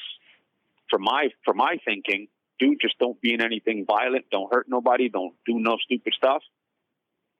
For 0.90 0.98
my 0.98 1.30
for 1.44 1.52
my 1.52 1.78
thinking, 1.84 2.28
dude, 2.58 2.80
just 2.80 2.98
don't 2.98 3.20
be 3.20 3.34
in 3.34 3.42
anything 3.42 3.84
violent, 3.86 4.26
don't 4.30 4.52
hurt 4.52 4.66
nobody, 4.68 5.08
don't 5.08 5.34
do 5.44 5.58
no 5.58 5.78
stupid 5.84 6.14
stuff. 6.16 6.42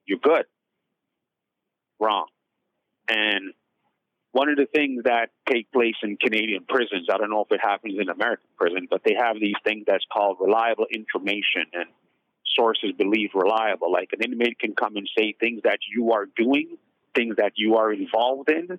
You're 0.04 0.18
good. 0.18 0.47
Wrong. 2.00 2.26
And 3.08 3.52
one 4.32 4.48
of 4.48 4.56
the 4.56 4.66
things 4.66 5.04
that 5.04 5.30
take 5.48 5.72
place 5.72 5.94
in 6.02 6.16
Canadian 6.16 6.64
prisons, 6.68 7.06
I 7.12 7.16
don't 7.16 7.30
know 7.30 7.42
if 7.42 7.52
it 7.52 7.60
happens 7.62 7.94
in 7.98 8.08
American 8.08 8.48
prison, 8.58 8.86
but 8.90 9.02
they 9.04 9.14
have 9.18 9.36
these 9.40 9.56
things 9.64 9.84
that's 9.86 10.04
called 10.12 10.38
reliable 10.40 10.86
information 10.92 11.64
and 11.72 11.86
sources 12.54 12.92
believe 12.98 13.30
reliable. 13.34 13.90
Like 13.92 14.10
an 14.12 14.22
inmate 14.22 14.58
can 14.58 14.74
come 14.74 14.96
and 14.96 15.08
say 15.16 15.34
things 15.38 15.62
that 15.64 15.78
you 15.94 16.12
are 16.12 16.26
doing 16.36 16.76
things 17.16 17.36
that 17.38 17.52
you 17.56 17.76
are 17.76 17.92
involved 17.92 18.50
in, 18.50 18.78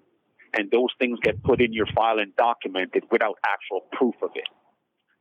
and 0.54 0.72
those 0.72 0.90
things 1.00 1.20
get 1.24 1.42
put 1.44 1.60
in 1.60 1.74
your 1.74 1.88
file 1.96 2.20
and 2.20 2.36
documented 2.36 3.04
without 3.12 3.38
actual 3.46 3.82
proof 3.92 4.16
of 4.22 4.30
it. 4.36 4.48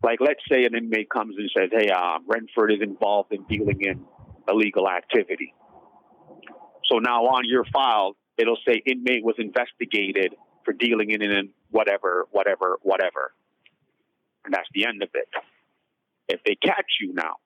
Like, 0.03 0.21
let's 0.21 0.43
say 0.51 0.65
an 0.65 0.77
inmate 0.77 1.09
comes 1.09 1.35
and 1.39 1.51
says, 1.57 1.71
"Hey, 1.73 1.89
uh, 1.89 2.19
Renford 2.27 2.71
is 2.73 2.83
involved 2.83 3.33
in 3.33 3.43
dealing 3.45 3.81
in 3.81 4.07
illegal 4.47 4.89
activity." 4.89 5.55
So 6.89 6.99
now 6.99 7.25
on 7.25 7.45
your 7.45 7.65
file, 7.65 8.17
it'll 8.39 8.59
say 8.67 8.83
inmate 8.87 9.25
was 9.25 9.37
investigated 9.39 10.35
for 10.65 10.73
dealing 10.73 11.11
in, 11.11 11.23
in 11.23 11.51
whatever, 11.71 12.27
whatever, 12.31 12.79
whatever, 12.83 13.33
and 14.45 14.55
that's 14.55 14.69
the 14.75 14.87
end 14.87 15.03
of 15.03 15.09
it. 15.15 15.29
If 16.29 16.41
they 16.45 16.57
catch 16.57 16.99
you 17.01 17.13
now, 17.15 17.37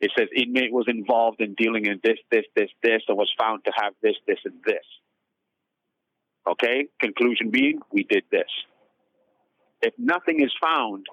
it 0.00 0.12
says 0.16 0.28
inmate 0.36 0.72
was 0.72 0.86
involved 0.88 1.40
in 1.40 1.54
dealing 1.54 1.86
in 1.86 2.00
this, 2.02 2.18
this, 2.30 2.44
this, 2.54 2.70
this, 2.82 3.02
and 3.08 3.16
was 3.16 3.32
found 3.38 3.64
to 3.64 3.72
have 3.74 3.94
this, 4.02 4.14
this, 4.26 4.38
and 4.44 4.54
this. 4.64 4.84
Okay? 6.46 6.86
Conclusion 7.00 7.50
being, 7.50 7.80
we 7.90 8.04
did 8.04 8.24
this. 8.30 8.48
If 9.82 9.94
nothing 9.98 10.42
is 10.42 10.52
found, 10.62 11.06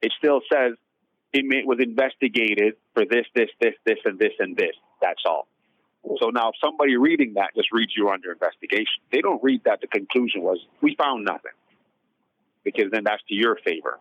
it 0.00 0.12
still 0.18 0.40
says 0.52 0.72
inmate 1.32 1.66
was 1.66 1.78
investigated 1.80 2.74
for 2.92 3.04
this, 3.04 3.26
this, 3.34 3.48
this, 3.60 3.74
this, 3.84 3.98
and 4.04 4.18
this, 4.18 4.32
and 4.38 4.56
this. 4.56 4.74
That's 5.02 5.22
all. 5.26 5.48
So 6.20 6.30
now, 6.30 6.50
if 6.50 6.54
somebody 6.62 6.96
reading 6.96 7.34
that 7.34 7.50
just 7.56 7.72
reads 7.72 7.92
you 7.96 8.10
under 8.10 8.32
investigation, 8.32 9.02
they 9.10 9.20
don't 9.20 9.42
read 9.42 9.62
that 9.64 9.80
the 9.80 9.86
conclusion 9.86 10.42
was 10.42 10.58
we 10.80 10.94
found 10.96 11.24
nothing, 11.24 11.52
because 12.62 12.90
then 12.92 13.04
that's 13.04 13.22
to 13.28 13.34
your 13.34 13.56
favor. 13.64 13.98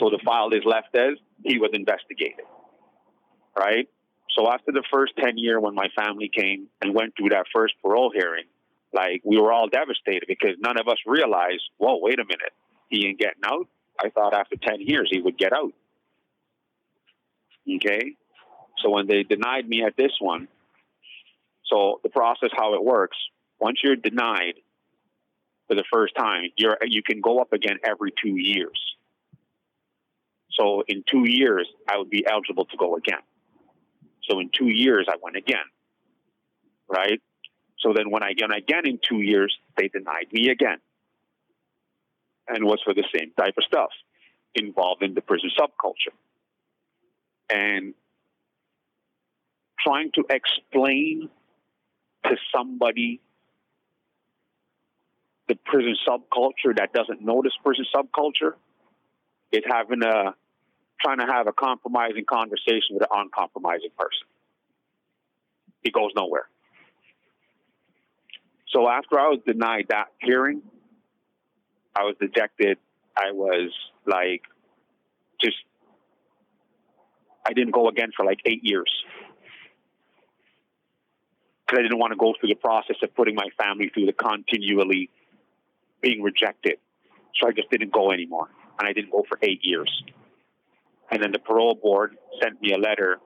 So 0.00 0.08
the 0.08 0.18
file 0.24 0.50
is 0.52 0.62
left 0.64 0.94
as 0.96 1.18
he 1.44 1.58
was 1.58 1.70
investigated 1.74 2.44
right? 3.56 3.88
So 4.36 4.50
after 4.50 4.72
the 4.72 4.82
first 4.90 5.12
10 5.18 5.36
year 5.36 5.60
when 5.60 5.74
my 5.74 5.88
family 5.96 6.30
came 6.34 6.68
and 6.80 6.94
went 6.94 7.14
through 7.16 7.30
that 7.30 7.46
first 7.54 7.74
parole 7.82 8.10
hearing, 8.14 8.44
like 8.92 9.22
we 9.24 9.38
were 9.38 9.52
all 9.52 9.68
devastated 9.68 10.24
because 10.26 10.56
none 10.58 10.78
of 10.78 10.88
us 10.88 10.98
realized, 11.06 11.62
whoa, 11.78 11.98
wait 12.00 12.18
a 12.18 12.24
minute, 12.24 12.52
he 12.88 13.06
ain't 13.06 13.18
getting 13.18 13.42
out. 13.44 13.68
I 14.02 14.10
thought 14.10 14.34
after 14.34 14.56
10 14.56 14.80
years 14.80 15.08
he 15.10 15.20
would 15.20 15.36
get 15.36 15.52
out. 15.52 15.72
Okay? 17.76 18.16
So 18.82 18.90
when 18.90 19.06
they 19.06 19.22
denied 19.22 19.68
me 19.68 19.84
at 19.84 19.96
this 19.96 20.12
one, 20.18 20.48
so 21.72 22.00
the 22.02 22.10
process, 22.10 22.50
how 22.54 22.74
it 22.74 22.84
works, 22.84 23.16
once 23.58 23.78
you're 23.82 23.96
denied 23.96 24.54
for 25.68 25.74
the 25.74 25.84
first 25.92 26.14
time, 26.16 26.50
you're, 26.56 26.76
you 26.82 27.02
can 27.02 27.20
go 27.20 27.40
up 27.40 27.52
again 27.52 27.78
every 27.84 28.12
two 28.22 28.36
years. 28.36 28.80
So 30.50 30.84
in 30.86 31.02
two 31.10 31.24
years, 31.26 31.66
I 31.88 31.96
would 31.96 32.10
be 32.10 32.26
eligible 32.30 32.66
to 32.66 32.76
go 32.76 32.96
again 32.96 33.22
So 34.28 34.40
in 34.40 34.50
two 34.56 34.68
years, 34.68 35.06
I 35.10 35.16
went 35.22 35.36
again. 35.36 35.64
Right? 36.88 37.22
So 37.78 37.94
then 37.96 38.10
when 38.10 38.22
I 38.22 38.34
went 38.38 38.54
again 38.54 38.86
in 38.86 38.98
two 39.08 39.22
years, 39.22 39.56
they 39.78 39.88
denied 39.88 40.26
me 40.32 40.50
again. 40.50 40.78
And 42.48 42.64
was 42.64 42.80
for 42.84 42.92
the 42.92 43.04
same 43.16 43.32
type 43.38 43.54
of 43.56 43.64
stuff 43.64 43.90
involved 44.54 45.02
in 45.02 45.14
the 45.14 45.22
prison 45.22 45.50
subculture. 45.58 46.14
And 47.50 47.94
trying 49.82 50.10
to 50.16 50.24
explain 50.28 51.30
to 52.24 52.36
somebody 52.54 53.20
the 55.48 55.56
prison 55.64 55.96
subculture 56.08 56.76
that 56.76 56.92
doesn't 56.92 57.20
know 57.20 57.42
this 57.42 57.52
prison 57.64 57.84
subculture 57.94 58.54
is 59.50 59.62
having 59.66 60.02
a 60.02 60.34
trying 61.00 61.18
to 61.18 61.26
have 61.26 61.46
a 61.46 61.52
compromising 61.52 62.24
conversation 62.24 62.92
with 62.92 63.02
an 63.02 63.08
uncompromising 63.12 63.90
person. 63.98 64.26
It 65.82 65.92
goes 65.92 66.10
nowhere. 66.16 66.48
So 68.68 68.88
after 68.88 69.18
I 69.18 69.28
was 69.28 69.40
denied 69.46 69.86
that 69.90 70.06
hearing, 70.20 70.62
I 71.94 72.04
was 72.04 72.14
dejected. 72.20 72.78
I 73.16 73.32
was 73.32 73.70
like, 74.06 74.42
just, 75.42 75.56
I 77.46 77.52
didn't 77.52 77.72
go 77.72 77.88
again 77.88 78.12
for 78.16 78.24
like 78.24 78.38
eight 78.46 78.60
years. 78.62 78.90
Because 81.72 81.80
I 81.80 81.82
didn't 81.84 82.00
want 82.00 82.12
to 82.12 82.18
go 82.18 82.34
through 82.38 82.50
the 82.50 82.54
process 82.54 82.96
of 83.02 83.14
putting 83.14 83.34
my 83.34 83.48
family 83.56 83.90
through 83.94 84.04
the 84.04 84.12
continually 84.12 85.08
being 86.02 86.22
rejected. 86.22 86.74
So 87.40 87.48
I 87.48 87.52
just 87.52 87.70
didn't 87.70 87.92
go 87.94 88.12
anymore. 88.12 88.48
And 88.78 88.86
I 88.86 88.92
didn't 88.92 89.10
go 89.10 89.24
for 89.26 89.38
eight 89.40 89.60
years. 89.62 89.90
And 91.10 91.22
then 91.22 91.32
the 91.32 91.38
parole 91.38 91.74
board 91.74 92.14
sent 92.42 92.60
me 92.60 92.74
a 92.74 92.76
letter 92.76 93.20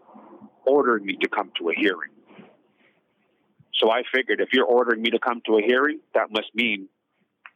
ordering 0.64 1.06
me 1.06 1.16
to 1.22 1.28
come 1.28 1.50
to 1.58 1.70
a 1.70 1.72
hearing. 1.74 2.10
So 3.80 3.90
I 3.90 4.02
figured 4.14 4.40
if 4.40 4.50
you're 4.52 4.64
ordering 4.64 5.02
me 5.02 5.10
to 5.10 5.18
come 5.18 5.42
to 5.46 5.58
a 5.58 5.62
hearing, 5.62 5.98
that 6.14 6.30
must 6.30 6.54
mean 6.54 6.88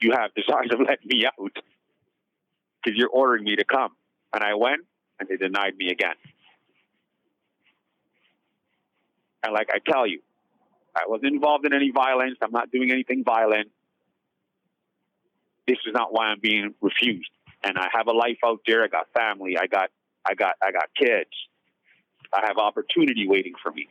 you 0.00 0.10
have 0.10 0.34
desire 0.34 0.64
to 0.70 0.76
let 0.88 1.06
me 1.06 1.24
out 1.24 1.56
because 2.82 2.98
you're 2.98 3.10
ordering 3.10 3.44
me 3.44 3.54
to 3.54 3.64
come. 3.64 3.92
And 4.32 4.42
I 4.42 4.54
went, 4.54 4.80
and 5.20 5.28
they 5.28 5.36
denied 5.36 5.76
me 5.76 5.90
again. 5.90 6.16
And 9.44 9.52
like 9.52 9.68
I 9.72 9.78
tell 9.88 10.04
you, 10.08 10.20
I 10.94 11.02
wasn't 11.06 11.34
involved 11.34 11.66
in 11.66 11.72
any 11.72 11.90
violence. 11.90 12.38
I'm 12.42 12.52
not 12.52 12.70
doing 12.70 12.90
anything 12.90 13.24
violent. 13.24 13.68
This 15.66 15.78
is 15.86 15.92
not 15.94 16.12
why 16.12 16.26
I'm 16.26 16.40
being 16.40 16.74
refused. 16.80 17.30
And 17.62 17.78
I 17.78 17.88
have 17.92 18.08
a 18.08 18.12
life 18.12 18.38
out 18.44 18.60
there. 18.66 18.82
I 18.82 18.88
got 18.88 19.06
family. 19.16 19.56
I 19.60 19.66
got, 19.66 19.90
I 20.24 20.34
got, 20.34 20.54
I 20.62 20.72
got 20.72 20.88
kids. 20.98 21.30
I 22.32 22.46
have 22.46 22.58
opportunity 22.58 23.26
waiting 23.28 23.52
for 23.62 23.70
me. 23.70 23.88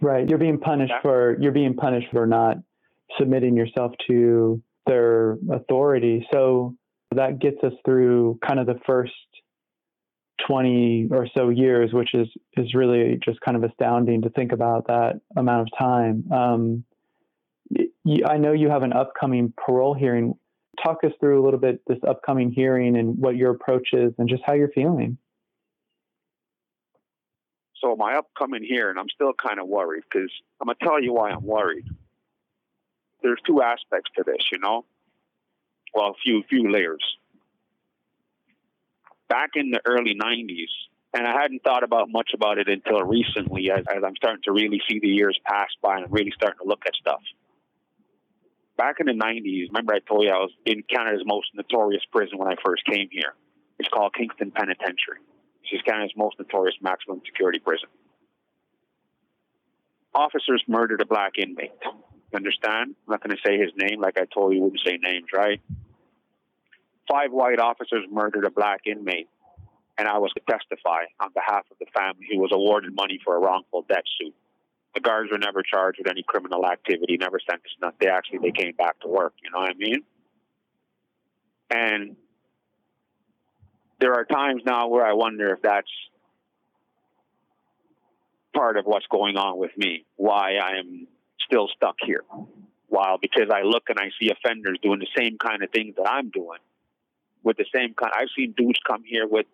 Right. 0.00 0.28
You're 0.28 0.38
being 0.38 0.58
punished 0.58 0.92
yeah. 0.96 1.02
for 1.02 1.36
you're 1.40 1.52
being 1.52 1.74
punished 1.74 2.08
for 2.10 2.26
not 2.26 2.56
submitting 3.18 3.54
yourself 3.54 3.92
to 4.08 4.62
their 4.86 5.36
authority. 5.52 6.26
So 6.32 6.74
that 7.14 7.38
gets 7.38 7.62
us 7.62 7.72
through 7.84 8.38
kind 8.46 8.58
of 8.58 8.66
the 8.66 8.80
first 8.86 9.12
20 10.46 11.08
or 11.10 11.26
so 11.36 11.48
years, 11.48 11.92
which 11.92 12.14
is 12.14 12.28
is 12.56 12.74
really 12.74 13.18
just 13.24 13.40
kind 13.40 13.56
of 13.56 13.64
astounding 13.64 14.22
to 14.22 14.30
think 14.30 14.52
about 14.52 14.86
that 14.86 15.20
amount 15.36 15.68
of 15.68 15.78
time. 15.78 16.24
Um, 16.32 16.84
I 18.26 18.38
know 18.38 18.52
you 18.52 18.68
have 18.68 18.82
an 18.82 18.92
upcoming 18.92 19.52
parole 19.56 19.94
hearing. 19.94 20.34
Talk 20.82 20.98
us 21.04 21.12
through 21.20 21.42
a 21.42 21.44
little 21.44 21.60
bit 21.60 21.80
this 21.86 21.98
upcoming 22.06 22.50
hearing 22.50 22.96
and 22.96 23.18
what 23.18 23.36
your 23.36 23.50
approach 23.50 23.88
is, 23.92 24.12
and 24.18 24.28
just 24.28 24.42
how 24.44 24.54
you're 24.54 24.70
feeling. 24.70 25.18
So 27.82 27.96
my 27.96 28.16
upcoming 28.16 28.62
hearing, 28.62 28.98
I'm 28.98 29.08
still 29.14 29.32
kind 29.32 29.58
of 29.58 29.66
worried 29.66 30.04
because 30.10 30.30
I'm 30.60 30.66
gonna 30.66 30.76
tell 30.82 31.02
you 31.02 31.12
why 31.12 31.30
I'm 31.30 31.44
worried. 31.44 31.86
There's 33.22 33.40
two 33.46 33.62
aspects 33.62 34.10
to 34.16 34.24
this, 34.24 34.42
you 34.52 34.58
know. 34.58 34.84
Well, 35.94 36.10
a 36.10 36.14
few 36.22 36.42
few 36.48 36.70
layers. 36.70 37.04
Back 39.30 39.50
in 39.54 39.70
the 39.70 39.80
early 39.86 40.14
'90s, 40.14 40.68
and 41.14 41.24
I 41.26 41.40
hadn't 41.40 41.62
thought 41.62 41.84
about 41.84 42.10
much 42.10 42.32
about 42.34 42.58
it 42.58 42.68
until 42.68 43.00
recently, 43.04 43.70
as, 43.70 43.84
as 43.88 44.02
I'm 44.04 44.16
starting 44.16 44.42
to 44.44 44.52
really 44.52 44.82
see 44.90 44.98
the 44.98 45.08
years 45.08 45.38
pass 45.46 45.68
by 45.80 45.96
and 45.96 46.04
I'm 46.04 46.12
really 46.12 46.32
starting 46.34 46.58
to 46.62 46.68
look 46.68 46.82
at 46.84 46.94
stuff. 46.96 47.22
Back 48.76 48.96
in 48.98 49.06
the 49.06 49.12
'90s, 49.12 49.68
remember 49.68 49.94
I 49.94 50.00
told 50.00 50.24
you 50.24 50.30
I 50.30 50.38
was 50.38 50.50
in 50.66 50.82
Canada's 50.82 51.22
most 51.24 51.46
notorious 51.54 52.02
prison 52.12 52.38
when 52.38 52.48
I 52.48 52.56
first 52.64 52.84
came 52.84 53.08
here. 53.12 53.34
It's 53.78 53.88
called 53.88 54.14
Kingston 54.14 54.50
Penitentiary. 54.50 55.22
She's 55.62 55.80
Canada's 55.82 56.12
most 56.16 56.36
notorious 56.40 56.74
maximum 56.82 57.22
security 57.24 57.60
prison. 57.60 57.88
Officers 60.12 60.62
murdered 60.66 61.00
a 61.02 61.06
black 61.06 61.38
inmate. 61.38 61.70
Understand? 62.34 62.96
I'm 63.06 63.12
not 63.12 63.22
going 63.22 63.36
to 63.36 63.42
say 63.46 63.58
his 63.58 63.70
name 63.76 64.00
like 64.00 64.18
I 64.18 64.24
told 64.32 64.54
you, 64.54 64.60
wouldn't 64.60 64.82
say 64.84 64.98
names, 65.00 65.28
right? 65.32 65.60
Five 67.10 67.32
white 67.32 67.58
officers 67.58 68.06
murdered 68.08 68.44
a 68.44 68.50
black 68.50 68.82
inmate, 68.86 69.28
and 69.98 70.06
I 70.06 70.18
was 70.18 70.30
to 70.34 70.40
testify 70.48 71.06
on 71.18 71.32
behalf 71.34 71.64
of 71.68 71.76
the 71.80 71.86
family 71.92 72.26
who 72.30 72.38
was 72.38 72.50
awarded 72.52 72.94
money 72.94 73.18
for 73.24 73.34
a 73.34 73.40
wrongful 73.40 73.84
death 73.88 74.04
suit. 74.16 74.32
The 74.94 75.00
guards 75.00 75.30
were 75.32 75.38
never 75.38 75.62
charged 75.62 75.98
with 75.98 76.08
any 76.08 76.22
criminal 76.22 76.64
activity, 76.64 77.16
never 77.18 77.40
sentenced. 77.40 77.74
Nothing. 77.82 77.98
They 78.00 78.06
actually 78.06 78.38
they 78.38 78.52
came 78.52 78.76
back 78.76 79.00
to 79.00 79.08
work. 79.08 79.34
You 79.42 79.50
know 79.50 79.58
what 79.58 79.70
I 79.70 79.74
mean? 79.74 80.02
And 81.68 82.16
there 84.00 84.14
are 84.14 84.24
times 84.24 84.62
now 84.64 84.86
where 84.86 85.04
I 85.04 85.12
wonder 85.12 85.52
if 85.52 85.62
that's 85.62 85.90
part 88.54 88.76
of 88.76 88.84
what's 88.84 89.06
going 89.10 89.36
on 89.36 89.58
with 89.58 89.76
me, 89.76 90.04
why 90.14 90.58
I'm 90.58 91.08
still 91.44 91.68
stuck 91.74 91.96
here. 92.04 92.22
While 92.86 93.18
because 93.18 93.50
I 93.52 93.62
look 93.62 93.84
and 93.88 93.98
I 93.98 94.10
see 94.20 94.30
offenders 94.30 94.78
doing 94.80 95.00
the 95.00 95.08
same 95.16 95.38
kind 95.38 95.64
of 95.64 95.70
things 95.70 95.96
that 95.96 96.08
I'm 96.08 96.30
doing 96.30 96.58
with 97.42 97.56
the 97.56 97.66
same 97.74 97.94
kind. 97.94 98.12
I've 98.16 98.28
seen 98.36 98.54
dudes 98.56 98.78
come 98.86 99.02
here 99.04 99.26
with 99.26 99.46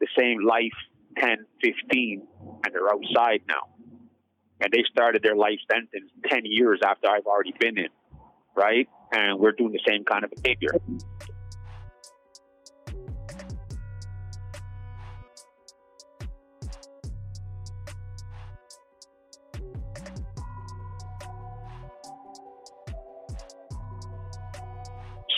the 0.00 0.06
same 0.18 0.42
life 0.46 0.72
10, 1.18 1.46
15, 1.62 2.26
and 2.64 2.74
they're 2.74 2.88
outside 2.88 3.42
now. 3.48 3.68
And 4.60 4.72
they 4.72 4.84
started 4.90 5.22
their 5.22 5.36
life 5.36 5.58
sentence 5.70 6.10
10 6.26 6.42
years 6.44 6.80
after 6.84 7.08
I've 7.08 7.26
already 7.26 7.54
been 7.58 7.78
in, 7.78 7.88
right? 8.56 8.88
And 9.12 9.38
we're 9.38 9.52
doing 9.52 9.72
the 9.72 9.80
same 9.86 10.04
kind 10.04 10.24
of 10.24 10.30
behavior. 10.30 10.70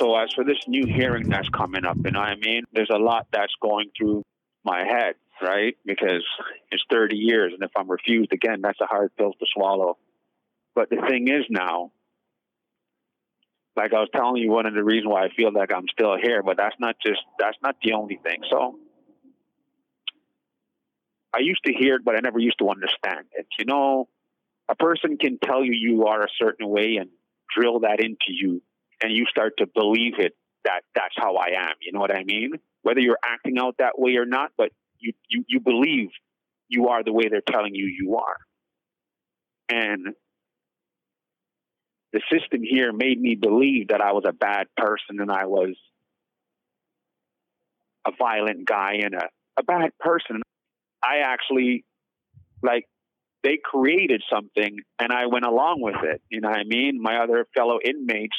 So 0.05 0.15
as 0.17 0.35
for 0.35 0.45
this 0.45 0.59
new 0.69 0.87
hearing 0.87 1.31
that's 1.31 1.49
coming 1.49 1.87
up, 1.87 1.97
you 2.05 2.11
know 2.11 2.21
what 2.21 2.29
I 2.29 2.35
mean? 2.37 2.65
There's 2.75 2.91
a 2.93 2.99
lot 2.99 3.27
that's 3.33 3.55
going 3.63 3.91
through 3.97 4.23
my 4.63 4.85
head, 4.85 5.15
right? 5.41 5.79
Because 5.87 6.23
it's 6.71 6.85
30 6.93 7.17
years, 7.17 7.55
and 7.55 7.63
if 7.63 7.71
I'm 7.75 7.91
refused 7.91 8.33
again, 8.33 8.61
that's 8.61 8.81
a 8.83 8.87
hard 8.87 9.17
pill 9.17 9.33
to 9.33 9.47
swallow. 9.55 9.97
But 10.75 10.91
the 10.91 10.99
thing 11.09 11.29
is 11.29 11.47
now, 11.49 11.91
like 13.77 13.95
I 13.95 14.01
was 14.01 14.11
telling 14.15 14.43
you, 14.43 14.51
one 14.51 14.67
of 14.67 14.75
the 14.75 14.85
reasons 14.85 15.11
why 15.11 15.25
I 15.25 15.29
feel 15.35 15.51
like 15.51 15.73
I'm 15.73 15.87
still 15.91 16.17
here, 16.21 16.43
but 16.43 16.59
that's 16.59 16.77
not 16.79 16.97
just 17.05 17.21
that's 17.39 17.57
not 17.63 17.77
the 17.83 17.95
only 17.95 18.21
thing. 18.23 18.43
So 18.51 18.79
I 21.33 21.39
used 21.39 21.65
to 21.65 21.73
hear 21.73 21.97
it, 21.97 22.05
but 22.05 22.15
I 22.15 22.21
never 22.21 22.39
used 22.39 22.59
to 22.59 22.69
understand 22.69 23.27
it. 23.33 23.47
You 23.59 23.65
know, 23.65 24.09
a 24.69 24.75
person 24.75 25.17
can 25.17 25.39
tell 25.39 25.65
you 25.65 25.73
you 25.73 26.07
are 26.07 26.23
a 26.23 26.29
certain 26.39 26.69
way 26.69 26.97
and 27.01 27.09
drill 27.57 27.81
that 27.81 28.01
into 28.01 28.29
you 28.29 28.61
and 29.03 29.13
you 29.13 29.27
start 29.27 29.55
to 29.59 29.67
believe 29.67 30.15
it 30.19 30.35
that 30.65 30.81
that's 30.95 31.15
how 31.17 31.37
I 31.37 31.49
am. 31.69 31.75
You 31.81 31.93
know 31.93 32.01
what 32.01 32.15
I 32.15 32.25
mean? 32.25 32.53
Whether 32.83 33.01
you're 33.01 33.19
acting 33.25 33.59
out 33.59 33.77
that 33.79 33.99
way 33.99 34.17
or 34.17 34.27
not, 34.27 34.53
but 34.57 34.71
you, 34.99 35.13
you, 35.29 35.45
you 35.49 35.61
believe 35.61 36.09
you 36.69 36.89
are 36.89 37.05
the 37.05 37.13
way 37.13 37.29
they're 37.29 37.43
telling 37.43 37.75
you 37.75 37.87
you 37.87 38.17
are. 38.17 38.37
And 39.69 40.15
the 42.13 42.21
system 42.33 42.63
here 42.63 42.93
made 42.93 43.21
me 43.21 43.35
believe 43.35 43.89
that 43.89 44.01
I 44.01 44.13
was 44.13 44.25
a 44.27 44.33
bad 44.33 44.67
person 44.77 45.21
and 45.21 45.31
I 45.31 45.47
was 45.47 45.77
a 48.07 48.13
violent 48.19 48.67
guy 48.67 48.99
and 49.03 49.15
a, 49.15 49.29
a 49.59 49.63
bad 49.63 49.91
person. 49.99 50.43
I 51.03 51.19
actually, 51.25 51.85
like, 52.63 52.85
they 53.43 53.59
created 53.63 54.23
something 54.33 54.79
and 54.99 55.13
I 55.13 55.27
went 55.27 55.45
along 55.45 55.81
with 55.81 55.97
it. 56.03 56.23
You 56.31 56.41
know 56.41 56.49
what 56.49 56.59
I 56.59 56.65
mean? 56.65 57.01
My 57.01 57.23
other 57.23 57.47
fellow 57.55 57.79
inmates 57.85 58.37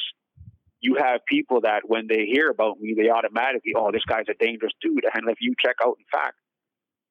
you 0.86 0.96
have 1.02 1.20
people 1.26 1.62
that 1.62 1.82
when 1.84 2.06
they 2.08 2.26
hear 2.32 2.48
about 2.48 2.80
me, 2.80 2.94
they 2.96 3.10
automatically, 3.10 3.72
oh, 3.76 3.90
this 3.90 4.04
guy's 4.06 4.30
a 4.30 4.34
dangerous 4.38 4.72
dude. 4.80 5.04
And 5.12 5.28
if 5.28 5.38
you 5.40 5.54
check 5.62 5.74
out, 5.84 5.96
in 5.98 6.06
fact, 6.10 6.36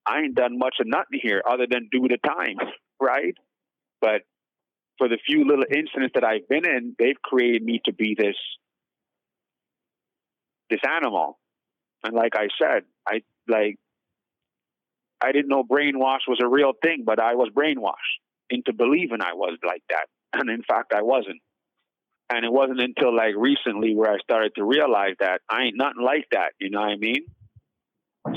I 0.07 0.19
ain't 0.19 0.35
done 0.35 0.57
much 0.57 0.75
of 0.79 0.87
nothing 0.87 1.19
here 1.21 1.43
other 1.45 1.67
than 1.69 1.89
do 1.91 2.07
the 2.07 2.17
time, 2.17 2.55
right? 3.01 3.35
But 3.99 4.21
for 4.97 5.09
the 5.09 5.17
few 5.25 5.45
little 5.45 5.65
incidents 5.69 6.13
that 6.15 6.23
I've 6.23 6.47
been 6.47 6.65
in, 6.65 6.95
they've 6.97 7.21
created 7.21 7.63
me 7.63 7.81
to 7.85 7.93
be 7.93 8.15
this 8.17 8.37
this 10.69 10.79
animal. 10.87 11.37
And 12.03 12.15
like 12.15 12.33
I 12.35 12.47
said, 12.61 12.83
I 13.07 13.21
like 13.47 13.77
I 15.21 15.31
didn't 15.31 15.49
know 15.49 15.63
brainwash 15.63 16.27
was 16.27 16.39
a 16.41 16.47
real 16.47 16.73
thing, 16.81 17.03
but 17.05 17.19
I 17.19 17.35
was 17.35 17.49
brainwashed 17.53 18.21
into 18.49 18.73
believing 18.73 19.21
I 19.21 19.33
was 19.33 19.57
like 19.65 19.83
that. 19.89 20.05
And 20.33 20.49
in 20.49 20.63
fact, 20.63 20.93
I 20.95 21.01
wasn't. 21.01 21.41
And 22.29 22.43
it 22.43 22.51
wasn't 22.51 22.81
until 22.81 23.15
like 23.15 23.35
recently 23.37 23.95
where 23.95 24.11
I 24.11 24.17
started 24.19 24.53
to 24.55 24.63
realize 24.63 25.15
that 25.19 25.41
I 25.49 25.63
ain't 25.63 25.77
nothing 25.77 26.03
like 26.03 26.27
that. 26.31 26.53
You 26.59 26.71
know 26.71 26.79
what 26.79 26.89
I 26.89 26.95
mean? 26.97 27.25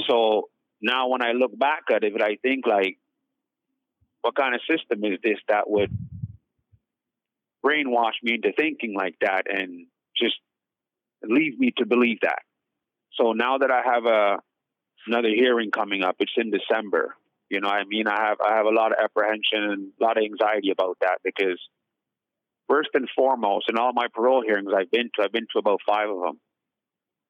So 0.08 0.50
now 0.82 1.08
when 1.08 1.22
I 1.22 1.32
look 1.32 1.58
back 1.58 1.84
at 1.90 2.04
it, 2.04 2.12
I 2.20 2.36
think 2.42 2.66
like, 2.66 2.98
what 4.22 4.34
kind 4.34 4.54
of 4.54 4.60
system 4.68 5.04
is 5.04 5.18
this 5.22 5.38
that 5.48 5.70
would 5.70 5.90
brainwash 7.64 8.14
me 8.22 8.34
into 8.34 8.52
thinking 8.52 8.94
like 8.94 9.14
that 9.20 9.44
and 9.48 9.86
just 10.20 10.36
leave 11.22 11.58
me 11.58 11.72
to 11.78 11.86
believe 11.86 12.18
that? 12.22 12.42
So 13.14 13.32
now 13.32 13.58
that 13.58 13.70
I 13.70 13.82
have 13.84 14.04
a 14.04 14.38
another 15.06 15.30
hearing 15.30 15.70
coming 15.70 16.02
up, 16.02 16.16
it's 16.18 16.32
in 16.36 16.50
December. 16.50 17.14
You 17.48 17.60
know, 17.60 17.68
I 17.68 17.84
mean, 17.84 18.06
I 18.06 18.28
have 18.28 18.38
I 18.46 18.56
have 18.56 18.66
a 18.66 18.74
lot 18.74 18.92
of 18.92 18.98
apprehension 19.02 19.62
and 19.62 19.92
a 19.98 20.04
lot 20.04 20.18
of 20.18 20.24
anxiety 20.24 20.70
about 20.70 20.98
that 21.00 21.18
because 21.24 21.58
first 22.68 22.90
and 22.94 23.08
foremost, 23.16 23.68
in 23.68 23.78
all 23.78 23.92
my 23.92 24.06
parole 24.12 24.42
hearings 24.42 24.70
I've 24.76 24.90
been 24.90 25.10
to, 25.16 25.24
I've 25.24 25.32
been 25.32 25.46
to 25.52 25.58
about 25.58 25.80
five 25.86 26.08
of 26.08 26.20
them. 26.20 26.40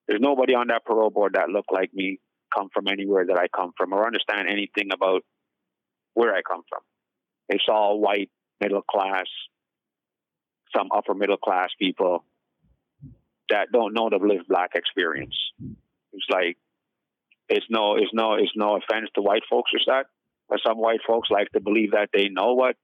There's 0.07 0.20
nobody 0.20 0.55
on 0.55 0.68
that 0.68 0.85
parole 0.85 1.11
board 1.11 1.35
that 1.35 1.48
looked 1.48 1.72
like 1.72 1.92
me, 1.94 2.18
come 2.55 2.68
from 2.72 2.88
anywhere 2.88 3.27
that 3.27 3.38
I 3.38 3.46
come 3.48 3.72
from, 3.77 3.92
or 3.92 4.07
understand 4.07 4.48
anything 4.48 4.90
about 4.92 5.22
where 6.14 6.35
I 6.35 6.42
come 6.42 6.62
from. 6.68 6.81
It's 7.48 7.64
all 7.68 8.01
white, 8.01 8.31
middle 8.61 8.83
class, 8.83 9.27
some 10.74 10.88
upper 10.94 11.14
middle 11.14 11.37
class 11.37 11.68
people 11.79 12.24
that 13.48 13.68
don't 13.72 13.94
know 13.94 14.11
the 14.11 14.16
lived 14.16 14.48
black 14.48 14.72
experience. 14.74 15.37
It's 16.12 16.27
like 16.31 16.57
it's 17.48 17.66
no 17.70 17.96
it's 17.96 18.11
no 18.12 18.35
it's 18.35 18.53
no 18.55 18.77
offense 18.77 19.09
to 19.14 19.22
white 19.22 19.42
folks 19.48 19.70
or 19.74 19.81
that. 19.87 20.07
But 20.48 20.61
some 20.66 20.79
white 20.79 21.01
folks 21.07 21.29
like 21.31 21.51
to 21.51 21.61
believe 21.61 21.92
that 21.92 22.09
they 22.12 22.29
know 22.29 22.55
what 22.55 22.77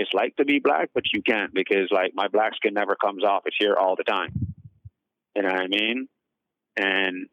it's 0.00 0.14
like 0.14 0.34
to 0.36 0.46
be 0.46 0.60
black, 0.60 0.88
but 0.94 1.04
you 1.12 1.20
can't 1.22 1.52
because 1.52 1.88
like 1.90 2.12
my 2.14 2.26
black 2.28 2.54
skin 2.56 2.72
never 2.72 2.96
comes 2.96 3.22
off. 3.22 3.42
It's 3.44 3.56
here 3.58 3.74
all 3.74 3.96
the 3.96 4.04
time. 4.04 4.32
You 5.36 5.42
know 5.42 5.50
what 5.50 5.60
I 5.60 5.66
mean? 5.66 6.08
And 6.78 7.28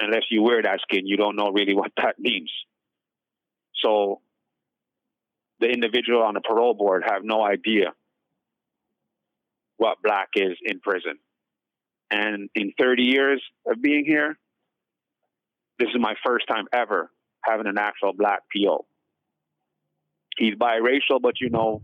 unless 0.00 0.22
you 0.30 0.42
wear 0.42 0.62
that 0.62 0.80
skin, 0.82 1.04
you 1.04 1.16
don't 1.16 1.34
know 1.34 1.50
really 1.50 1.74
what 1.74 1.90
that 1.96 2.20
means. 2.20 2.52
So 3.82 4.20
the 5.58 5.66
individual 5.66 6.22
on 6.22 6.34
the 6.34 6.40
parole 6.40 6.74
board 6.74 7.02
have 7.04 7.24
no 7.24 7.44
idea 7.44 7.92
what 9.78 10.00
black 10.00 10.28
is 10.36 10.56
in 10.62 10.78
prison. 10.78 11.18
And 12.08 12.50
in 12.54 12.72
30 12.78 13.02
years 13.02 13.42
of 13.66 13.82
being 13.82 14.04
here, 14.04 14.38
this 15.80 15.88
is 15.88 16.00
my 16.00 16.14
first 16.24 16.46
time 16.46 16.66
ever 16.72 17.10
having 17.44 17.66
an 17.66 17.78
actual 17.78 18.12
black 18.12 18.42
PO. 18.54 18.86
He's 20.36 20.54
biracial, 20.54 21.20
but 21.20 21.40
you 21.40 21.50
know, 21.50 21.82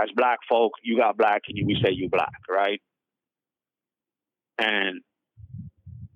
as 0.00 0.08
black 0.16 0.38
folk, 0.48 0.72
you 0.82 0.96
got 0.96 1.16
black 1.16 1.42
and 1.48 1.56
you 1.56 1.66
we 1.66 1.78
say 1.82 1.92
you 1.92 2.08
black, 2.08 2.40
right? 2.48 2.80
And 4.58 5.00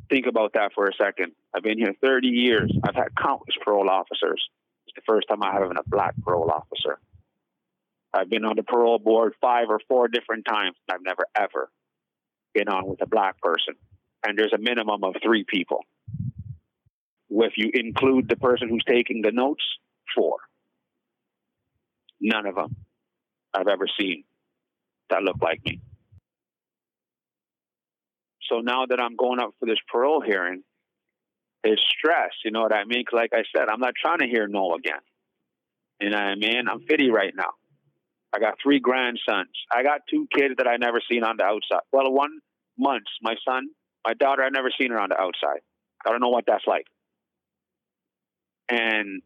think 0.09 0.27
about 0.27 0.55
that 0.55 0.73
for 0.75 0.87
a 0.87 0.95
second. 0.95 1.33
I've 1.55 1.63
been 1.63 1.79
here 1.79 1.95
30 2.01 2.29
years. 2.29 2.73
I've 2.85 2.95
had 2.95 3.09
countless 3.21 3.57
parole 3.63 3.91
officers. 3.91 4.43
It's 4.87 4.95
the 4.95 5.03
first 5.07 5.29
time 5.29 5.43
I 5.43 5.53
have 5.53 5.63
a 5.63 5.75
black 5.87 6.15
parole 6.23 6.51
officer. 6.51 6.99
I've 8.15 8.31
been 8.31 8.45
on 8.45 8.57
the 8.57 8.63
parole 8.63 8.99
board 8.99 9.35
five 9.41 9.69
or 9.69 9.81
four 9.89 10.09
different 10.09 10.47
times. 10.47 10.77
I've 10.91 11.03
never 11.03 11.27
ever 11.39 11.71
been 12.55 12.69
on 12.69 12.87
with 12.87 13.03
a 13.03 13.07
black 13.07 13.41
person. 13.41 13.75
And 14.25 14.39
there's 14.39 14.53
a 14.55 14.59
minimum 14.59 15.05
of 15.05 15.17
three 15.23 15.45
people. 15.47 15.85
If 17.29 17.53
you 17.57 17.71
include 17.75 18.29
the 18.29 18.37
person 18.37 18.69
who's 18.69 18.85
taking 18.89 19.21
the 19.23 19.33
notes, 19.33 19.63
four. 20.15 20.39
None 22.21 22.47
of 22.47 22.55
them 22.55 22.77
I've 23.55 23.69
ever 23.69 23.87
seen 23.99 24.25
that 25.11 25.23
look 25.23 25.37
like 25.41 25.65
me. 25.65 25.81
So 28.49 28.61
now 28.61 28.87
that 28.87 29.01
I'm 29.01 29.17
going 29.17 29.41
up 29.41 29.55
for 29.59 29.67
this 29.67 29.79
parole 29.91 30.21
hearing, 30.21 30.63
it's 31.65 31.83
stress. 31.99 32.31
You 32.45 32.53
know 32.53 32.63
what 32.63 32.73
I 32.73 32.85
mean? 32.85 33.05
like 33.13 33.31
I 33.33 33.43
said, 33.55 33.69
I'm 33.69 33.81
not 33.81 33.95
trying 34.01 34.19
to 34.19 34.27
hear 34.27 34.47
no 34.47 34.75
again. 34.75 35.01
You 36.01 36.11
know 36.11 36.17
what 36.17 36.25
I 36.25 36.35
mean? 36.37 36.69
I'm 36.71 36.81
50 36.81 37.11
right 37.11 37.33
now. 37.35 37.53
I 38.33 38.39
got 38.39 38.55
three 38.63 38.81
grandsons. 38.81 39.49
I 39.73 39.83
got 39.83 40.03
two 40.11 40.27
kids 40.35 40.55
that 40.59 40.69
I 40.69 40.77
never 40.77 41.01
seen 41.11 41.25
on 41.25 41.37
the 41.39 41.45
outside. 41.45 41.81
Well, 41.93 42.13
one 42.13 42.39
months. 42.79 43.11
My 43.23 43.35
son, 43.49 43.69
my 44.05 44.15
daughter, 44.15 44.43
I 44.43 44.51
never 44.51 44.71
seen 44.79 44.91
her 44.91 45.01
on 45.01 45.09
the 45.09 45.19
outside. 45.19 45.61
I 46.07 46.11
don't 46.11 46.21
know 46.21 46.29
what 46.29 46.45
that's 46.47 46.67
like. 46.67 46.87
And 48.69 49.23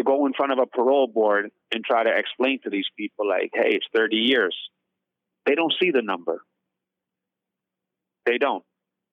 to 0.00 0.04
go 0.04 0.24
in 0.24 0.32
front 0.32 0.52
of 0.52 0.58
a 0.58 0.66
parole 0.66 1.06
board 1.06 1.50
and 1.72 1.84
try 1.84 2.02
to 2.02 2.10
explain 2.10 2.58
to 2.64 2.70
these 2.70 2.86
people, 2.96 3.28
like, 3.28 3.50
hey, 3.52 3.74
it's 3.74 3.86
30 3.94 4.16
years, 4.16 4.56
they 5.44 5.54
don't 5.54 5.74
see 5.80 5.90
the 5.90 6.00
number. 6.00 6.42
They 8.24 8.38
don't. 8.38 8.64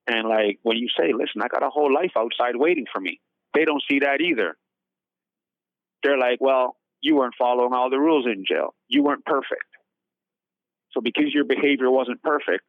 And 0.07 0.29
like 0.29 0.59
when 0.63 0.77
you 0.77 0.87
say, 0.97 1.11
listen, 1.11 1.41
I 1.41 1.49
got 1.49 1.63
a 1.63 1.69
whole 1.69 1.93
life 1.93 2.11
outside 2.17 2.55
waiting 2.55 2.85
for 2.91 3.01
me, 3.01 3.19
they 3.53 3.65
don't 3.65 3.83
see 3.89 3.99
that 3.99 4.21
either. 4.21 4.57
They're 6.03 6.17
like, 6.17 6.39
well, 6.39 6.77
you 7.01 7.15
weren't 7.15 7.35
following 7.37 7.73
all 7.73 7.89
the 7.89 7.99
rules 7.99 8.25
in 8.25 8.45
jail. 8.47 8.73
You 8.87 9.03
weren't 9.03 9.25
perfect. 9.25 9.65
So 10.91 11.01
because 11.01 11.33
your 11.33 11.43
behavior 11.43 11.91
wasn't 11.91 12.21
perfect, 12.23 12.63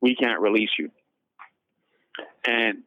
we 0.00 0.16
can't 0.16 0.40
release 0.40 0.70
you. 0.78 0.90
And 2.44 2.78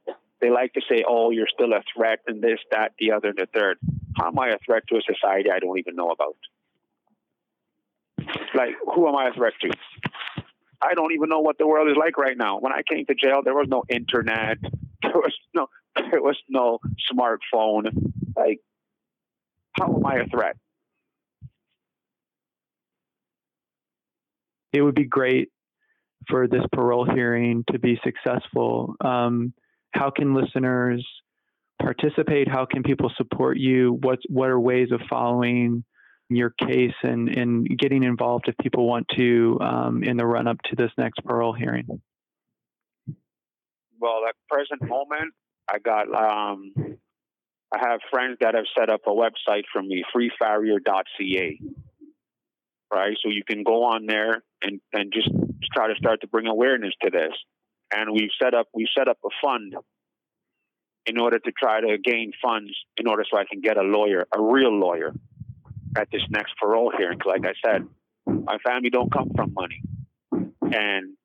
they 0.43 0.49
like 0.49 0.73
to 0.73 0.81
say, 0.89 1.05
oh, 1.07 1.29
you're 1.31 1.47
still 1.47 1.71
a 1.71 1.81
threat 1.95 2.19
and 2.27 2.41
this, 2.41 2.59
that, 2.69 2.91
the 2.99 3.13
other, 3.13 3.29
and 3.29 3.37
the 3.37 3.47
third. 3.53 3.77
How 4.17 4.27
am 4.27 4.37
I 4.37 4.49
a 4.49 4.57
threat 4.65 4.83
to 4.89 4.97
a 4.97 5.01
society 5.01 5.49
I 5.49 5.59
don't 5.59 5.79
even 5.79 5.95
know 5.95 6.11
about? 6.11 6.35
Like, 8.53 8.75
who 8.93 9.07
am 9.07 9.15
I 9.15 9.29
a 9.29 9.33
threat 9.33 9.53
to? 9.61 9.71
I 10.81 10.95
don't 10.95 11.13
even 11.13 11.29
know 11.29 11.39
what 11.39 11.57
the 11.57 11.65
world 11.65 11.89
is 11.89 11.95
like 11.97 12.17
right 12.17 12.37
now. 12.37 12.59
When 12.59 12.73
I 12.73 12.81
came 12.87 13.05
to 13.05 13.15
jail, 13.15 13.41
there 13.41 13.53
was 13.53 13.67
no 13.69 13.83
internet. 13.89 14.57
There 15.03 15.11
was 15.11 15.33
no 15.53 15.67
there 15.95 16.21
was 16.21 16.37
no 16.47 16.79
smartphone. 17.11 18.13
Like, 18.37 18.61
how 19.73 19.93
am 19.93 20.05
I 20.05 20.15
a 20.15 20.27
threat? 20.27 20.55
It 24.71 24.81
would 24.81 24.95
be 24.95 25.03
great 25.03 25.51
for 26.29 26.47
this 26.47 26.63
parole 26.71 27.03
hearing 27.03 27.65
to 27.73 27.79
be 27.79 27.99
successful. 28.01 28.95
Um, 29.01 29.53
how 29.93 30.09
can 30.09 30.33
listeners 30.33 31.05
participate? 31.81 32.47
How 32.47 32.65
can 32.65 32.83
people 32.83 33.11
support 33.17 33.57
you? 33.57 33.97
What 34.01 34.19
what 34.29 34.49
are 34.49 34.59
ways 34.59 34.91
of 34.91 35.01
following 35.09 35.83
your 36.29 36.51
case 36.51 36.93
and, 37.03 37.29
and 37.29 37.67
getting 37.77 38.03
involved 38.03 38.47
if 38.47 38.55
people 38.57 38.87
want 38.87 39.07
to 39.17 39.57
um, 39.61 40.03
in 40.03 40.17
the 40.17 40.25
run 40.25 40.47
up 40.47 40.57
to 40.65 40.75
this 40.75 40.91
next 40.97 41.23
parole 41.23 41.53
hearing? 41.53 41.85
Well, 43.99 44.21
at 44.27 44.35
present 44.49 44.81
moment, 44.89 45.33
I 45.69 45.79
got 45.79 46.07
um, 46.13 46.73
I 47.73 47.89
have 47.89 47.99
friends 48.11 48.37
that 48.41 48.55
have 48.55 48.65
set 48.77 48.89
up 48.89 49.01
a 49.07 49.11
website 49.11 49.63
for 49.71 49.81
me, 49.81 50.03
freefarrier.ca. 50.15 51.59
Right, 52.93 53.17
so 53.23 53.29
you 53.29 53.41
can 53.47 53.63
go 53.63 53.85
on 53.85 54.05
there 54.05 54.43
and, 54.61 54.79
and 54.91 55.11
just 55.11 55.27
try 55.73 55.87
to 55.87 55.95
start 55.95 56.21
to 56.21 56.27
bring 56.27 56.45
awareness 56.45 56.93
to 57.01 57.09
this 57.09 57.31
and 57.95 58.11
we've 58.11 58.29
set 58.41 58.53
up 58.53 58.67
we 58.73 58.87
set 58.97 59.07
up 59.07 59.17
a 59.25 59.29
fund 59.41 59.75
in 61.05 61.19
order 61.19 61.37
to 61.37 61.51
try 61.51 61.81
to 61.81 61.97
gain 61.97 62.31
funds 62.41 62.71
in 62.97 63.07
order 63.07 63.23
so 63.29 63.37
I 63.37 63.43
can 63.49 63.59
get 63.59 63.77
a 63.77 63.81
lawyer, 63.81 64.25
a 64.35 64.41
real 64.41 64.71
lawyer, 64.71 65.13
at 65.97 66.07
this 66.11 66.21
next 66.29 66.53
parole 66.57 66.93
hearing. 66.97 67.19
Like 67.25 67.45
I 67.45 67.53
said, 67.65 67.87
my 68.25 68.57
family 68.65 68.89
don't 68.89 69.11
come 69.11 69.31
from 69.35 69.53
money, 69.53 69.81
and 70.61 71.15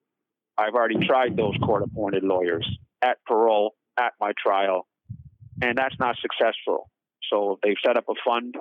I've 0.56 0.74
already 0.74 1.06
tried 1.06 1.36
those 1.36 1.56
court-appointed 1.64 2.24
lawyers 2.24 2.68
at 3.00 3.18
parole 3.24 3.76
at 3.96 4.14
my 4.20 4.32
trial, 4.36 4.86
and 5.62 5.78
that's 5.78 5.94
not 6.00 6.16
successful. 6.20 6.90
So 7.30 7.58
they've 7.62 7.76
set 7.84 7.96
up 7.96 8.06
a 8.08 8.14
fund 8.24 8.56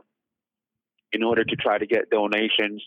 in 1.12 1.24
order 1.24 1.43
to 1.43 1.56
try 1.56 1.78
to 1.78 1.88
get 1.88 2.10
donations 2.12 2.84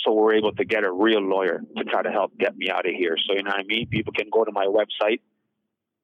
so 0.00 0.12
we're 0.12 0.34
able 0.34 0.52
to 0.52 0.64
get 0.64 0.84
a 0.84 0.92
real 0.92 1.20
lawyer 1.20 1.60
to 1.76 1.84
try 1.84 2.02
to 2.02 2.10
help 2.10 2.36
get 2.38 2.56
me 2.56 2.70
out 2.70 2.86
of 2.86 2.94
here. 2.94 3.16
So 3.26 3.34
you 3.34 3.42
know 3.42 3.50
what 3.50 3.60
I 3.60 3.64
mean? 3.64 3.88
People 3.88 4.12
can 4.12 4.28
go 4.32 4.44
to 4.44 4.52
my 4.52 4.66
website, 4.66 5.20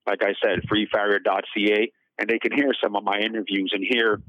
like 0.06 0.22
I 0.22 0.34
said, 0.44 0.60
freefarrier.ca, 0.70 1.92
and 2.18 2.28
they 2.28 2.38
can 2.38 2.52
hear 2.52 2.72
some 2.82 2.96
of 2.96 3.04
my 3.04 3.18
interviews 3.18 3.72
and 3.72 3.84
hear 3.88 4.20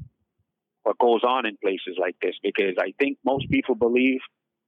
what 0.84 1.00
goes 1.00 1.24
on 1.24 1.46
in 1.46 1.58
places 1.58 1.98
like 2.00 2.16
this. 2.22 2.36
Because 2.44 2.76
I 2.80 2.94
think 3.00 3.18
most 3.26 3.50
people 3.50 3.76
believe 3.76 4.20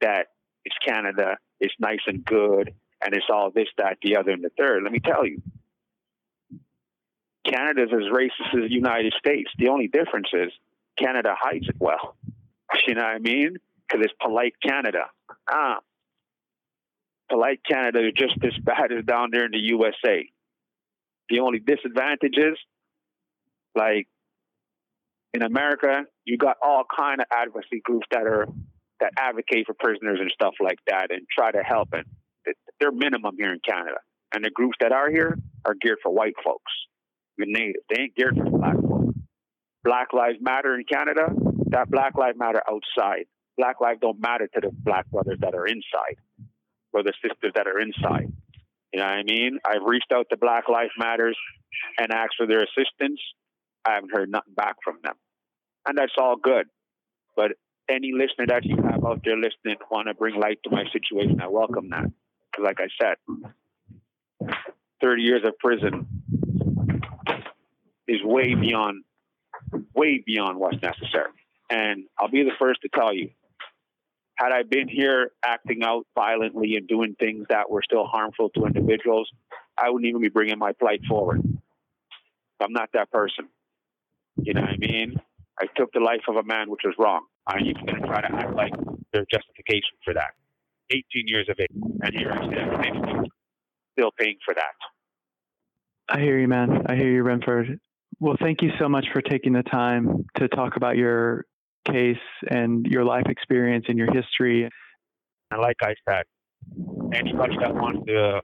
that 0.01 0.27
it's 0.65 0.75
Canada, 0.85 1.37
it's 1.59 1.73
nice 1.79 2.01
and 2.07 2.25
good, 2.25 2.73
and 3.03 3.13
it's 3.13 3.27
all 3.31 3.51
this, 3.51 3.67
that, 3.77 3.97
the 4.01 4.17
other, 4.17 4.31
and 4.31 4.43
the 4.43 4.51
third. 4.57 4.83
Let 4.83 4.91
me 4.91 4.99
tell 4.99 5.25
you, 5.25 5.41
Canada's 7.45 7.89
as 7.93 8.11
racist 8.11 8.63
as 8.63 8.69
the 8.69 8.73
United 8.73 9.13
States. 9.17 9.49
The 9.57 9.69
only 9.69 9.87
difference 9.87 10.27
is 10.33 10.51
Canada 10.97 11.35
hides 11.39 11.67
it 11.67 11.75
well. 11.79 12.15
You 12.85 12.95
know 12.95 13.03
what 13.03 13.15
I 13.15 13.19
mean? 13.19 13.57
Because 13.87 14.05
it's 14.05 14.13
polite 14.21 14.53
Canada. 14.61 15.05
Ah, 15.49 15.79
polite 17.29 17.59
Canada 17.69 18.05
is 18.07 18.13
just 18.15 18.35
as 18.43 18.57
bad 18.63 18.91
as 18.91 19.05
down 19.05 19.29
there 19.31 19.45
in 19.45 19.51
the 19.51 19.59
USA. 19.59 20.27
The 21.29 21.39
only 21.39 21.59
disadvantage 21.59 22.37
is, 22.37 22.57
like 23.75 24.07
in 25.33 25.41
America, 25.43 26.05
you 26.25 26.37
got 26.37 26.57
all 26.61 26.83
kind 26.97 27.19
of 27.19 27.27
advocacy 27.31 27.81
groups 27.83 28.07
that 28.11 28.23
are 28.23 28.47
that 28.99 29.11
advocate 29.19 29.67
for 29.67 29.75
prisoners 29.77 30.19
and 30.19 30.31
stuff 30.31 30.55
like 30.59 30.79
that 30.87 31.11
and 31.11 31.27
try 31.29 31.51
to 31.51 31.61
help. 31.61 31.89
And 31.93 32.05
they're 32.79 32.91
minimum 32.91 33.35
here 33.37 33.53
in 33.53 33.59
Canada. 33.67 33.97
And 34.33 34.43
the 34.43 34.49
groups 34.49 34.77
that 34.79 34.91
are 34.91 35.09
here 35.09 35.37
are 35.65 35.75
geared 35.79 35.99
for 36.01 36.11
white 36.11 36.33
folks, 36.43 36.71
the 37.37 37.45
native. 37.47 37.81
They 37.89 38.03
ain't 38.03 38.15
geared 38.15 38.35
for 38.35 38.49
black 38.49 38.75
folks. 38.75 39.17
Black 39.83 40.11
Lives 40.13 40.37
Matter 40.41 40.75
in 40.75 40.83
Canada, 40.83 41.27
that 41.67 41.89
Black 41.89 42.17
Lives 42.17 42.37
Matter 42.37 42.61
outside. 42.67 43.25
Black 43.57 43.81
lives 43.81 43.99
don't 44.01 44.19
matter 44.19 44.47
to 44.47 44.61
the 44.61 44.69
black 44.71 45.09
brothers 45.09 45.39
that 45.41 45.55
are 45.55 45.65
inside 45.65 46.17
or 46.93 47.03
the 47.03 47.13
sisters 47.21 47.51
that 47.55 47.67
are 47.67 47.79
inside. 47.79 48.31
You 48.93 48.99
know 48.99 49.05
what 49.05 49.13
I 49.13 49.23
mean? 49.23 49.59
I've 49.65 49.83
reached 49.83 50.11
out 50.13 50.27
to 50.29 50.37
Black 50.37 50.69
Lives 50.69 50.91
Matters 50.97 51.37
and 51.97 52.11
asked 52.11 52.35
for 52.37 52.47
their 52.47 52.63
assistance. 52.63 53.19
I 53.85 53.93
haven't 53.93 54.11
heard 54.13 54.29
nothing 54.29 54.53
back 54.55 54.75
from 54.83 54.97
them. 55.03 55.15
And 55.85 55.97
that's 55.97 56.13
all 56.17 56.35
good. 56.35 56.67
But 57.35 57.53
any 57.89 58.11
listener 58.13 58.47
that 58.47 58.65
you 58.65 58.77
have 58.77 59.05
out 59.05 59.21
there 59.23 59.37
listening 59.37 59.77
want 59.91 60.07
to 60.07 60.13
bring 60.13 60.39
light 60.39 60.59
to 60.63 60.69
my 60.69 60.83
situation, 60.91 61.41
I 61.41 61.47
welcome 61.47 61.89
that. 61.89 62.05
Because, 62.51 62.63
like 62.63 62.79
I 62.79 62.87
said, 63.01 63.17
30 65.01 65.21
years 65.21 65.41
of 65.45 65.57
prison 65.59 66.07
is 68.07 68.23
way 68.23 68.55
beyond, 68.55 69.03
way 69.93 70.23
beyond 70.25 70.59
what's 70.59 70.81
necessary. 70.81 71.31
And 71.69 72.05
I'll 72.17 72.29
be 72.29 72.43
the 72.43 72.55
first 72.57 72.81
to 72.81 72.89
tell 72.89 73.13
you, 73.13 73.29
had 74.37 74.51
I 74.51 74.63
been 74.63 74.87
here 74.87 75.31
acting 75.43 75.83
out 75.83 76.05
violently 76.15 76.75
and 76.75 76.87
doing 76.87 77.15
things 77.19 77.45
that 77.49 77.69
were 77.69 77.81
still 77.83 78.05
harmful 78.05 78.49
to 78.49 78.65
individuals, 78.65 79.29
I 79.77 79.89
wouldn't 79.89 80.07
even 80.07 80.21
be 80.21 80.29
bringing 80.29 80.59
my 80.59 80.73
plight 80.73 81.01
forward. 81.07 81.41
I'm 82.59 82.73
not 82.73 82.89
that 82.93 83.11
person. 83.11 83.49
You 84.37 84.53
know 84.53 84.61
what 84.61 84.71
I 84.71 84.77
mean? 84.77 85.19
I 85.59 85.65
took 85.75 85.91
the 85.91 85.99
life 85.99 86.21
of 86.27 86.35
a 86.35 86.43
man, 86.43 86.69
which 86.69 86.81
was 86.83 86.93
wrong. 86.99 87.25
I'm 87.47 87.65
even 87.65 87.85
going 87.85 88.01
to 88.01 88.07
try 88.07 88.21
to 88.21 88.31
act 88.31 88.55
like 88.55 88.73
there's 89.11 89.25
justification 89.31 89.97
for 90.05 90.13
that. 90.13 90.31
18 90.91 91.03
years 91.27 91.47
of 91.49 91.59
age, 91.59 91.67
and 91.73 92.15
here 92.15 92.31
I 92.31 92.87
am, 92.87 93.25
still 93.93 94.11
paying 94.17 94.37
for 94.45 94.53
that. 94.53 94.73
I 96.07 96.19
hear 96.19 96.39
you, 96.39 96.47
man. 96.47 96.83
I 96.85 96.95
hear 96.95 97.11
you, 97.11 97.23
Renford. 97.23 97.79
Well, 98.19 98.37
thank 98.39 98.61
you 98.61 98.71
so 98.79 98.87
much 98.87 99.05
for 99.11 99.21
taking 99.21 99.53
the 99.53 99.63
time 99.63 100.25
to 100.37 100.47
talk 100.47 100.77
about 100.77 100.95
your 100.95 101.45
case 101.91 102.17
and 102.49 102.85
your 102.85 103.03
life 103.03 103.25
experience 103.27 103.85
and 103.87 103.97
your 103.97 104.11
history. 104.13 104.69
And 105.51 105.61
like 105.61 105.77
I 105.81 105.93
said, 106.07 106.23
anybody 107.13 107.55
that 107.61 107.73
wants 107.73 108.05
to 108.07 108.41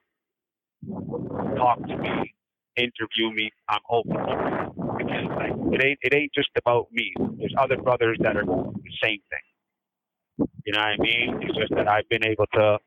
talk 1.58 1.80
to 1.88 1.98
me, 1.98 2.34
interview 2.78 3.32
me, 3.34 3.52
I'm 3.70 3.80
open 3.90 4.18
because 4.98 5.26
like, 5.38 5.54
it 5.74 5.86
ain't 5.86 6.00
it 6.02 6.14
ain't 6.16 6.34
just 6.34 6.50
about 6.58 6.88
me. 6.92 7.14
There's 7.38 7.54
other 7.58 7.78
brothers 7.78 8.18
that 8.22 8.38
are 8.38 8.46
the 8.46 8.92
same 9.04 9.20
thing. 9.30 10.48
You 10.66 10.74
know 10.74 10.80
what 10.80 10.88
I 10.88 10.98
mean? 10.98 11.40
It's 11.42 11.58
just 11.58 11.74
that 11.76 11.88
I've 11.88 12.08
been 12.10 12.26
able 12.26 12.46
to 12.54 12.80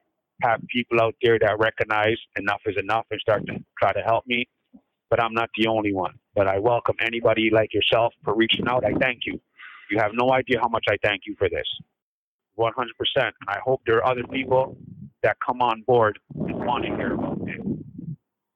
have 0.42 0.60
people 0.68 1.00
out 1.00 1.14
there 1.22 1.38
that 1.38 1.58
recognize 1.58 2.16
enough 2.36 2.60
is 2.66 2.76
enough 2.78 3.06
and 3.10 3.20
start 3.20 3.46
to 3.46 3.54
try 3.78 3.92
to 3.92 4.00
help 4.00 4.26
me. 4.26 4.46
But 5.08 5.22
I'm 5.22 5.34
not 5.34 5.50
the 5.56 5.68
only 5.68 5.92
one. 5.92 6.14
But 6.34 6.48
I 6.48 6.58
welcome 6.58 6.96
anybody 7.00 7.50
like 7.52 7.72
yourself 7.72 8.12
for 8.24 8.34
reaching 8.34 8.66
out. 8.68 8.84
I 8.84 8.92
thank 8.94 9.20
you. 9.24 9.40
You 9.90 9.98
have 9.98 10.12
no 10.14 10.32
idea 10.32 10.58
how 10.60 10.68
much 10.68 10.84
I 10.88 10.96
thank 11.02 11.22
you 11.26 11.34
for 11.38 11.48
this. 11.48 11.66
100%. 12.58 12.70
And 13.16 13.32
I 13.48 13.58
hope 13.64 13.82
there 13.86 13.96
are 13.96 14.06
other 14.06 14.24
people 14.32 14.76
that 15.22 15.36
come 15.46 15.60
on 15.60 15.82
board 15.86 16.18
and 16.34 16.54
want 16.64 16.84
to 16.84 16.96
hear 16.96 17.14
about 17.14 17.44
this. 17.44 17.56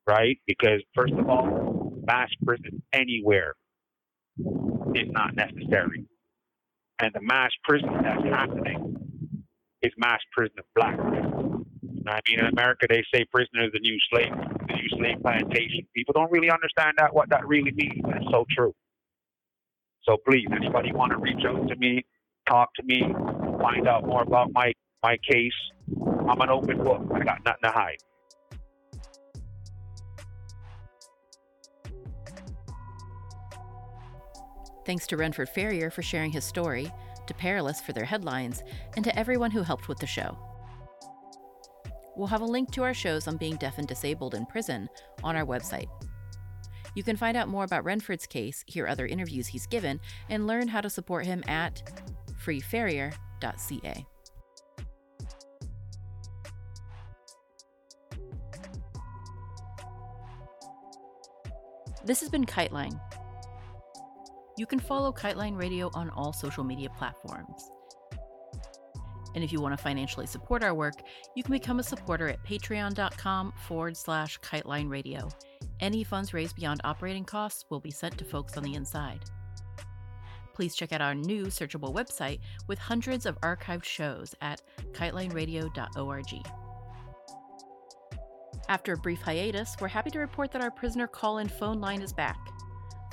Right? 0.06 0.38
Because, 0.46 0.82
first 0.94 1.12
of 1.12 1.28
all, 1.28 1.92
mass 2.04 2.30
prison 2.44 2.82
anywhere 2.92 3.54
is 4.94 5.08
not 5.10 5.34
necessary. 5.34 6.06
And 7.00 7.12
the 7.14 7.20
mass 7.22 7.50
prison 7.64 7.90
that's 8.02 8.24
happening 8.24 8.96
is 9.82 9.92
mass 9.96 10.20
prison 10.32 10.56
of 10.58 10.64
black 10.74 10.96
people. 10.96 11.64
I 12.06 12.20
mean, 12.28 12.40
in 12.40 12.46
America, 12.46 12.86
they 12.88 13.04
say 13.14 13.24
prisoner 13.32 13.66
is 13.66 13.72
the 13.72 13.78
new 13.80 13.96
slave, 14.10 14.32
the 14.32 14.74
new 14.74 14.88
slave 14.98 15.22
plantation. 15.22 15.86
People 15.94 16.14
don't 16.14 16.30
really 16.30 16.50
understand 16.50 16.94
that 16.98 17.14
what 17.14 17.28
that 17.30 17.46
really 17.46 17.72
means. 17.72 18.02
That's 18.04 18.24
so 18.30 18.44
true. 18.50 18.74
So 20.06 20.16
please, 20.28 20.46
anybody 20.54 20.92
want 20.92 21.12
to 21.12 21.18
reach 21.18 21.44
out 21.46 21.68
to 21.68 21.76
me, 21.76 22.04
talk 22.48 22.72
to 22.74 22.82
me, 22.82 23.00
find 23.60 23.86
out 23.86 24.06
more 24.06 24.22
about 24.22 24.52
my 24.52 24.72
my 25.02 25.16
case, 25.30 25.52
I'm 26.28 26.40
an 26.40 26.50
open 26.50 26.76
book. 26.84 27.02
I 27.14 27.24
got 27.24 27.42
nothing 27.44 27.62
to 27.64 27.70
hide. 27.70 27.96
Thanks 34.84 35.06
to 35.08 35.16
Renford 35.16 35.48
Farrier 35.48 35.90
for 35.90 36.02
sharing 36.02 36.32
his 36.32 36.44
story, 36.44 36.90
to 37.26 37.34
Perilous 37.34 37.80
for 37.80 37.92
their 37.92 38.04
headlines, 38.04 38.62
and 38.96 39.04
to 39.04 39.18
everyone 39.18 39.50
who 39.50 39.62
helped 39.62 39.88
with 39.88 39.98
the 39.98 40.06
show. 40.06 40.36
We'll 42.16 42.26
have 42.26 42.40
a 42.40 42.46
link 42.46 42.70
to 42.72 42.82
our 42.82 42.94
shows 42.94 43.28
on 43.28 43.36
being 43.36 43.56
deaf 43.56 43.78
and 43.78 43.86
disabled 43.86 44.34
in 44.34 44.46
prison 44.46 44.88
on 45.22 45.36
our 45.36 45.46
website. 45.46 45.88
You 46.94 47.02
can 47.02 47.16
find 47.16 47.36
out 47.36 47.48
more 47.48 47.64
about 47.64 47.84
Renford's 47.84 48.26
case, 48.26 48.64
hear 48.66 48.86
other 48.86 49.06
interviews 49.06 49.46
he's 49.46 49.66
given, 49.66 50.00
and 50.28 50.46
learn 50.46 50.68
how 50.68 50.80
to 50.80 50.90
support 50.90 51.26
him 51.26 51.42
at 51.46 51.82
freefarrier.ca. 52.44 54.06
This 62.04 62.20
has 62.20 62.30
been 62.30 62.46
Kiteline. 62.46 62.98
You 64.56 64.66
can 64.66 64.80
follow 64.80 65.12
Kiteline 65.12 65.58
Radio 65.58 65.90
on 65.94 66.10
all 66.10 66.32
social 66.32 66.64
media 66.64 66.88
platforms. 66.98 67.70
And 69.34 69.44
if 69.44 69.52
you 69.52 69.60
want 69.60 69.76
to 69.76 69.82
financially 69.82 70.26
support 70.26 70.62
our 70.62 70.74
work, 70.74 70.94
you 71.34 71.42
can 71.42 71.52
become 71.52 71.78
a 71.78 71.84
supporter 71.84 72.28
at 72.28 72.44
patreon.com 72.44 73.52
forward 73.66 73.96
slash 73.96 74.38
kiteline 74.40 74.90
radio. 74.90 75.28
Any 75.80 76.04
funds 76.04 76.34
raised 76.34 76.56
beyond 76.56 76.80
operating 76.84 77.24
costs 77.24 77.64
will 77.70 77.80
be 77.80 77.90
sent 77.90 78.18
to 78.18 78.24
folks 78.24 78.56
on 78.56 78.62
the 78.62 78.74
inside. 78.74 79.24
Please 80.52 80.74
check 80.74 80.92
out 80.92 81.00
our 81.00 81.14
new 81.14 81.46
searchable 81.46 81.94
website 81.94 82.40
with 82.66 82.78
hundreds 82.78 83.24
of 83.24 83.40
archived 83.40 83.84
shows 83.84 84.34
at 84.40 84.60
kitelineradio.org. 84.92 86.46
After 88.68 88.92
a 88.92 88.96
brief 88.98 89.20
hiatus, 89.20 89.74
we're 89.80 89.88
happy 89.88 90.10
to 90.10 90.18
report 90.18 90.52
that 90.52 90.62
our 90.62 90.70
prisoner 90.70 91.06
call 91.06 91.38
in 91.38 91.48
phone 91.48 91.80
line 91.80 92.02
is 92.02 92.12
back. 92.12 92.38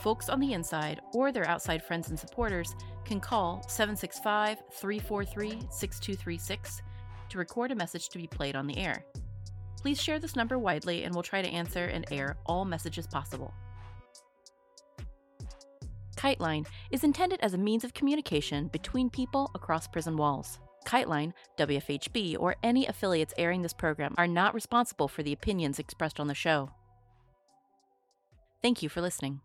Folks 0.02 0.30
on 0.30 0.40
the 0.40 0.54
inside 0.54 1.02
or 1.14 1.32
their 1.32 1.48
outside 1.48 1.82
friends 1.82 2.10
and 2.10 2.20
supporters 2.20 2.76
can 3.08 3.20
call 3.20 3.64
765 3.68 4.60
343 4.72 5.50
6236 5.72 6.82
to 7.30 7.38
record 7.38 7.72
a 7.72 7.76
message 7.76 8.10
to 8.10 8.18
be 8.18 8.28
played 8.28 8.56
on 8.56 8.68
the 8.68 8.78
air. 8.78 9.06
Please 9.82 10.02
share 10.02 10.20
this 10.20 10.36
number 10.36 10.60
widely 10.60 11.04
and 11.04 11.14
we'll 11.14 11.24
try 11.24 11.42
to 11.42 11.50
answer 11.50 11.86
and 11.86 12.06
air 12.12 12.38
all 12.46 12.66
messages 12.66 13.08
possible. 13.08 13.54
KiteLine 16.16 16.66
is 16.92 17.04
intended 17.04 17.40
as 17.42 17.54
a 17.54 17.60
means 17.60 17.84
of 17.84 17.94
communication 17.94 18.68
between 18.68 19.10
people 19.10 19.52
across 19.56 19.88
prison 19.88 20.18
walls. 20.18 20.60
KiteLine, 20.86 21.34
WFHB, 21.58 22.38
or 22.40 22.56
any 22.64 22.88
affiliates 22.88 23.34
airing 23.38 23.62
this 23.62 23.74
program 23.74 24.16
are 24.18 24.28
not 24.28 24.54
responsible 24.54 25.08
for 25.08 25.22
the 25.22 25.34
opinions 25.34 25.80
expressed 25.80 26.20
on 26.20 26.28
the 26.28 26.34
show. 26.34 26.72
Thank 28.62 28.82
you 28.82 28.90
for 28.90 29.02
listening. 29.02 29.42